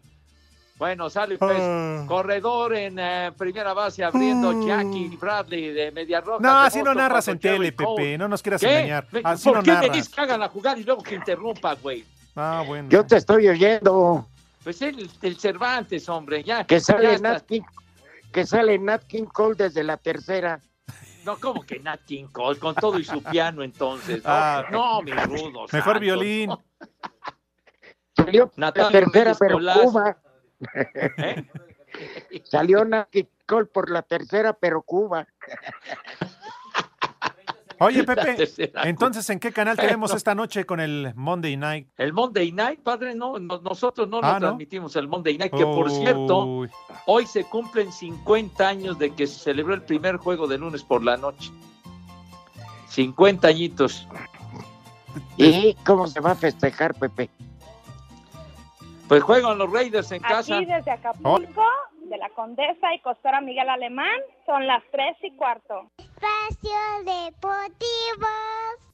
[0.78, 1.62] Bueno, sale pues
[2.08, 6.40] corredor en eh, primera base abriendo Jackie Bradley de Media Roja.
[6.42, 7.74] No, así no narras en tele.
[7.74, 8.78] Pepe, no nos quieras ¿Qué?
[8.78, 9.06] engañar.
[9.12, 9.92] Me- Así ¿Por no qué me narras.
[9.98, 12.06] dices que hagan la jugada y luego que interrumpa, güey?
[12.34, 12.88] Ah, bueno.
[12.90, 14.29] Yo te estoy oyendo.
[14.64, 16.66] Pues el, el Cervantes, hombre, ya.
[16.66, 17.34] Que ya sale está.
[17.34, 17.62] Nat King,
[18.32, 20.60] que sale Nat King Cole desde la tercera.
[21.26, 24.24] No, como que Nat King Cole, con todo y su piano entonces.
[24.24, 24.66] No, Ah.
[24.72, 25.66] no mi rudo.
[25.72, 26.50] Mejor santo, violín.
[26.50, 26.64] no.
[28.16, 29.58] Salió la Natalia tercera, Reyes pero.
[29.60, 30.18] Cuba.
[31.18, 31.48] ¿Eh?
[32.44, 35.26] Salió Nat King Cole por la tercera, pero Cuba.
[37.80, 38.36] Oye, Pepe,
[38.84, 40.18] entonces, ¿en qué canal te vemos Bueno.
[40.18, 41.88] esta noche con el Monday Night?
[41.98, 44.40] El Monday Night, padre, no, no- nosotros no Ah, lo ¿no?
[44.40, 46.70] transmitimos el Monday Night, que por cierto, Uy.
[47.06, 51.04] hoy se cumplen 50 años de que se celebró el primer juego de lunes por
[51.04, 51.52] la noche.
[52.90, 54.08] 50 añitos.
[55.38, 57.30] ¿Y cómo se va a festejar, Pepe?
[59.08, 60.56] Pues juegan los Raiders en casa.
[60.58, 61.64] Aquí desde Acapulco,
[62.04, 65.90] de la Condesa y Costora Miguel Alemán, son las tres y cuarto.
[66.22, 68.89] Espacio Deportivo.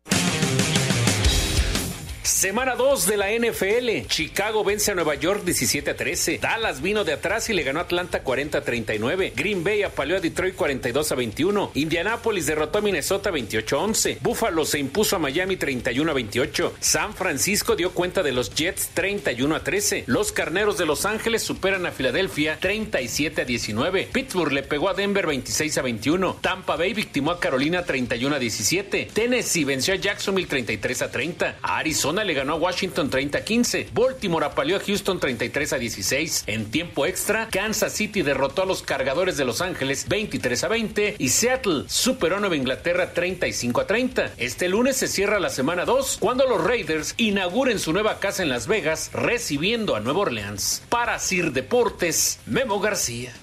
[2.25, 4.07] Semana 2 de la NFL.
[4.07, 6.39] Chicago vence a Nueva York 17 a 13.
[6.39, 9.33] Dallas vino de atrás y le ganó a Atlanta 40 a 39.
[9.35, 11.71] Green Bay apaleó a Detroit 42 a 21.
[11.75, 14.17] Indianapolis derrotó a Minnesota 28 a 11.
[14.23, 16.73] Buffalo se impuso a Miami 31 a 28.
[16.79, 20.05] San Francisco dio cuenta de los Jets 31 a 13.
[20.07, 24.09] Los Carneros de Los Ángeles superan a Filadelfia 37 a 19.
[24.11, 26.39] Pittsburgh le pegó a Denver 26 a 21.
[26.41, 29.09] Tampa Bay victimó a Carolina 31 a 17.
[29.13, 31.57] Tennessee venció a Jacksonville 33 a 30.
[31.61, 33.89] Arizona le ganó a Washington 30 a 15.
[33.93, 36.43] Baltimore apaleó a Houston 33 a 16.
[36.47, 41.15] En tiempo extra, Kansas City derrotó a los cargadores de Los Ángeles 23 a 20
[41.17, 44.33] y Seattle superó a Nueva Inglaterra 35 a 30.
[44.37, 48.49] Este lunes se cierra la semana 2 cuando los Raiders inauguren su nueva casa en
[48.49, 50.83] Las Vegas recibiendo a Nueva Orleans.
[50.89, 53.33] Para Sir Deportes, Memo García.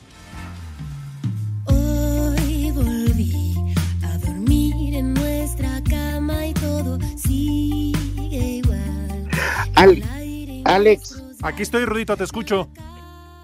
[9.82, 10.02] Al-
[10.64, 12.68] Alex, Aquí estoy, Rudito, te escucho.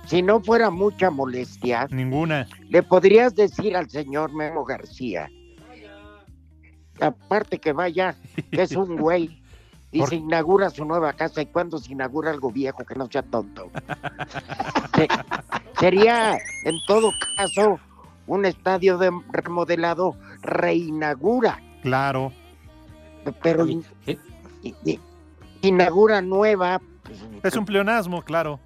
[0.06, 2.46] si no fuera mucha molestia, Ninguna.
[2.68, 5.28] le podrías decir al señor Memo García,
[7.00, 8.14] aparte que vaya,
[8.52, 9.42] que es un güey,
[9.92, 13.22] y se inaugura su nueva casa, y cuando se inaugura algo viejo, que no sea
[13.22, 13.68] tonto.
[14.94, 15.08] Se-
[15.80, 17.80] sería, en todo caso,
[18.28, 22.32] un estadio de remodelado reinaugura, Claro.
[23.42, 23.84] pero in-
[25.68, 28.58] inaugura nueva, pues, Es un pleonasmo, claro.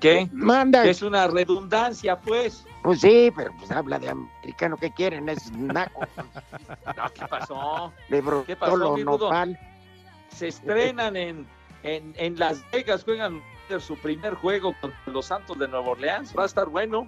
[0.00, 0.28] ¿Qué?
[0.32, 0.86] Manda.
[0.86, 2.64] Es una redundancia, pues.
[2.82, 5.28] Pues sí, pero pues habla de americano, ¿qué quieren?
[5.28, 6.00] Es naco,
[6.96, 7.92] No, ¿Qué pasó?
[8.08, 9.58] de ¿Qué pasó, nopal.
[10.34, 11.46] Se estrenan en,
[11.82, 13.42] en, en Las Vegas, juegan
[13.78, 16.34] su primer juego contra los Santos de Nueva Orleans.
[16.36, 17.06] Va a estar bueno.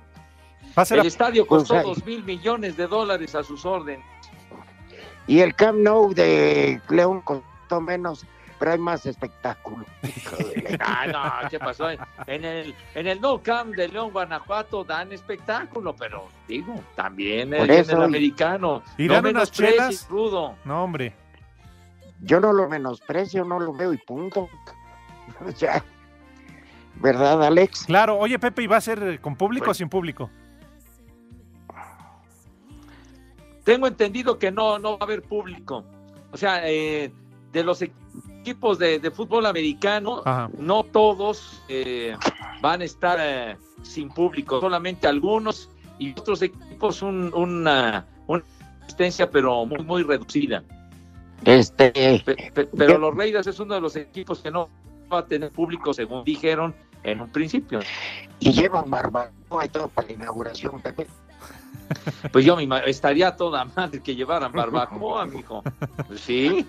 [0.79, 3.65] Va a ser El a- estadio costó Pues, dos mil millones de dólares a sus
[3.65, 4.05] órdenes.
[5.27, 8.27] Y el Camp Nou de León costó menos,
[8.63, 9.85] pero hay más espectáculo.
[10.79, 11.07] Ah,
[11.43, 11.91] no, ¿qué pasó?
[11.91, 17.69] En el, en el No Camp de León, Guanajuato, dan espectáculo, pero digo, también el,
[17.69, 18.83] en el americano.
[18.97, 20.09] ¿Y no menosprecies, chelas?
[20.09, 20.55] rudo.
[20.65, 21.13] No, hombre.
[22.21, 24.49] Yo no lo menosprecio, no lo veo y punto.
[25.45, 25.85] O sea,
[26.97, 27.85] ¿verdad, Alex?
[27.87, 30.31] Claro, oye, Pepe, ¿y va a ser con público Pues o sin público?
[33.65, 35.85] Tengo entendido que no, no va a haber público.
[36.31, 37.13] O sea, eh,
[37.53, 38.02] de los equipos
[38.43, 40.51] de, de fútbol americano, Ajá.
[40.59, 42.17] no todos eh,
[42.61, 45.69] van a estar eh, sin público, solamente algunos
[45.99, 48.43] y otros equipos un- una, una
[48.83, 50.63] asistencia, pero muy, muy reducida.
[51.45, 54.69] Este, Pe- pe- pero los Raiders es uno de los equipos que no
[55.13, 56.75] va a tener público, según dijeron
[57.05, 57.81] en un principio.
[58.41, 61.07] y llevan barbacoa y todo para la inauguración, Pepe.
[62.33, 65.63] Pues yo me estaría toda madre que llevaran barbacoa, mijo.
[66.17, 66.67] Sí.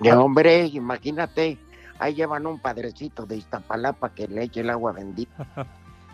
[0.00, 1.58] Y, hombre, imagínate,
[1.98, 5.46] ahí llevan un padrecito de Iztapalapa que le eche el agua bendita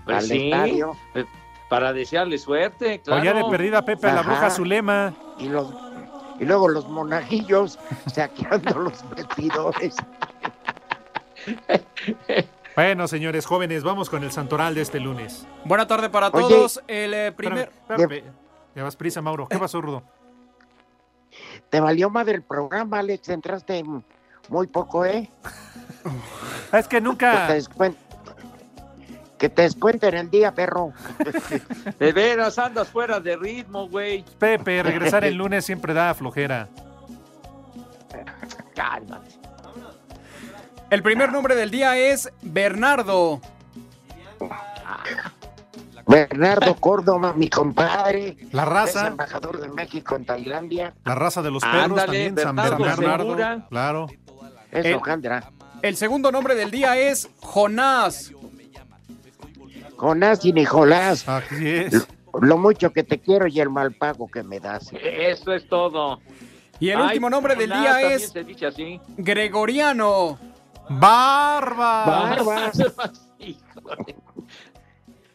[0.04, 0.96] Pues al sí, estadio.
[1.14, 1.24] eh,
[1.70, 3.44] para desearle suerte, O ya claro.
[3.46, 4.30] de perdida, Pepe, a la Ajá.
[4.30, 5.14] bruja Zulema.
[5.38, 5.74] Y, los,
[6.38, 9.96] y luego los monajillos saqueando los vestidores.
[12.76, 15.46] Bueno, señores jóvenes, vamos con el santoral de este lunes.
[15.64, 16.82] Buena tarde para Oye, todos.
[16.88, 17.70] el eh, primer.
[17.88, 18.24] Espérame, Pepe,
[18.74, 19.46] Ya vas prisa, Mauro.
[19.48, 20.02] ¿Qué pasó, Rudo?
[21.74, 23.30] Te valió madre el programa, Alex.
[23.30, 23.82] Entraste
[24.48, 25.28] muy poco, ¿eh?
[26.72, 27.48] Es que Que nunca.
[27.48, 27.64] te,
[29.36, 30.92] que te descuenten el día, perro.
[31.98, 34.24] De veras, andas fuera de ritmo, güey.
[34.38, 36.68] Pepe, regresar el lunes siempre da flojera.
[38.76, 39.32] Cálmate.
[40.90, 43.40] El primer nombre del día es Bernardo.
[46.14, 48.36] Bernardo Córdoba, mi compadre.
[48.52, 50.94] La Es raza, embajador de México en Tailandia.
[51.04, 53.24] la raza de los perros Ándale, también, San Bernardo.
[53.24, 53.66] Segura.
[53.68, 54.06] Claro.
[54.70, 55.50] Es El- Ojandra.
[55.82, 58.32] El segundo nombre del día es Jonás.
[59.96, 61.28] Jonás y Nicolás.
[61.28, 62.06] Así es.
[62.40, 64.90] Lo mucho que te quiero y el mal pago que me das.
[64.92, 66.20] Eso es todo.
[66.80, 69.00] Y el Ay, último nombre del día es se dice así.
[69.16, 70.38] Gregoriano.
[70.88, 72.04] ¡Barba!
[72.06, 72.72] Barba.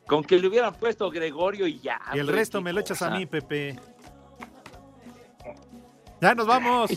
[0.09, 2.01] Con que le hubieran puesto Gregorio y ya.
[2.11, 3.79] Y el hombre, resto me lo echas a mí, Pepe.
[6.19, 6.91] Ya nos vamos.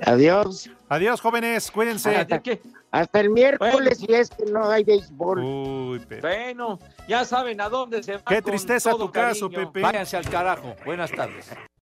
[0.00, 0.70] Adiós.
[0.88, 1.70] Adiós, jóvenes.
[1.70, 2.16] Cuídense.
[2.16, 2.62] Adiós, ¿qué?
[2.90, 5.40] Hasta el miércoles y es que no hay béisbol.
[5.40, 6.22] Uy, Pepe.
[6.22, 8.22] Bueno, ya saben a dónde se va.
[8.26, 9.70] Qué con tristeza todo tu caso, cariño.
[9.70, 9.82] Pepe.
[9.82, 10.74] Váyanse al carajo.
[10.86, 11.50] Buenas tardes.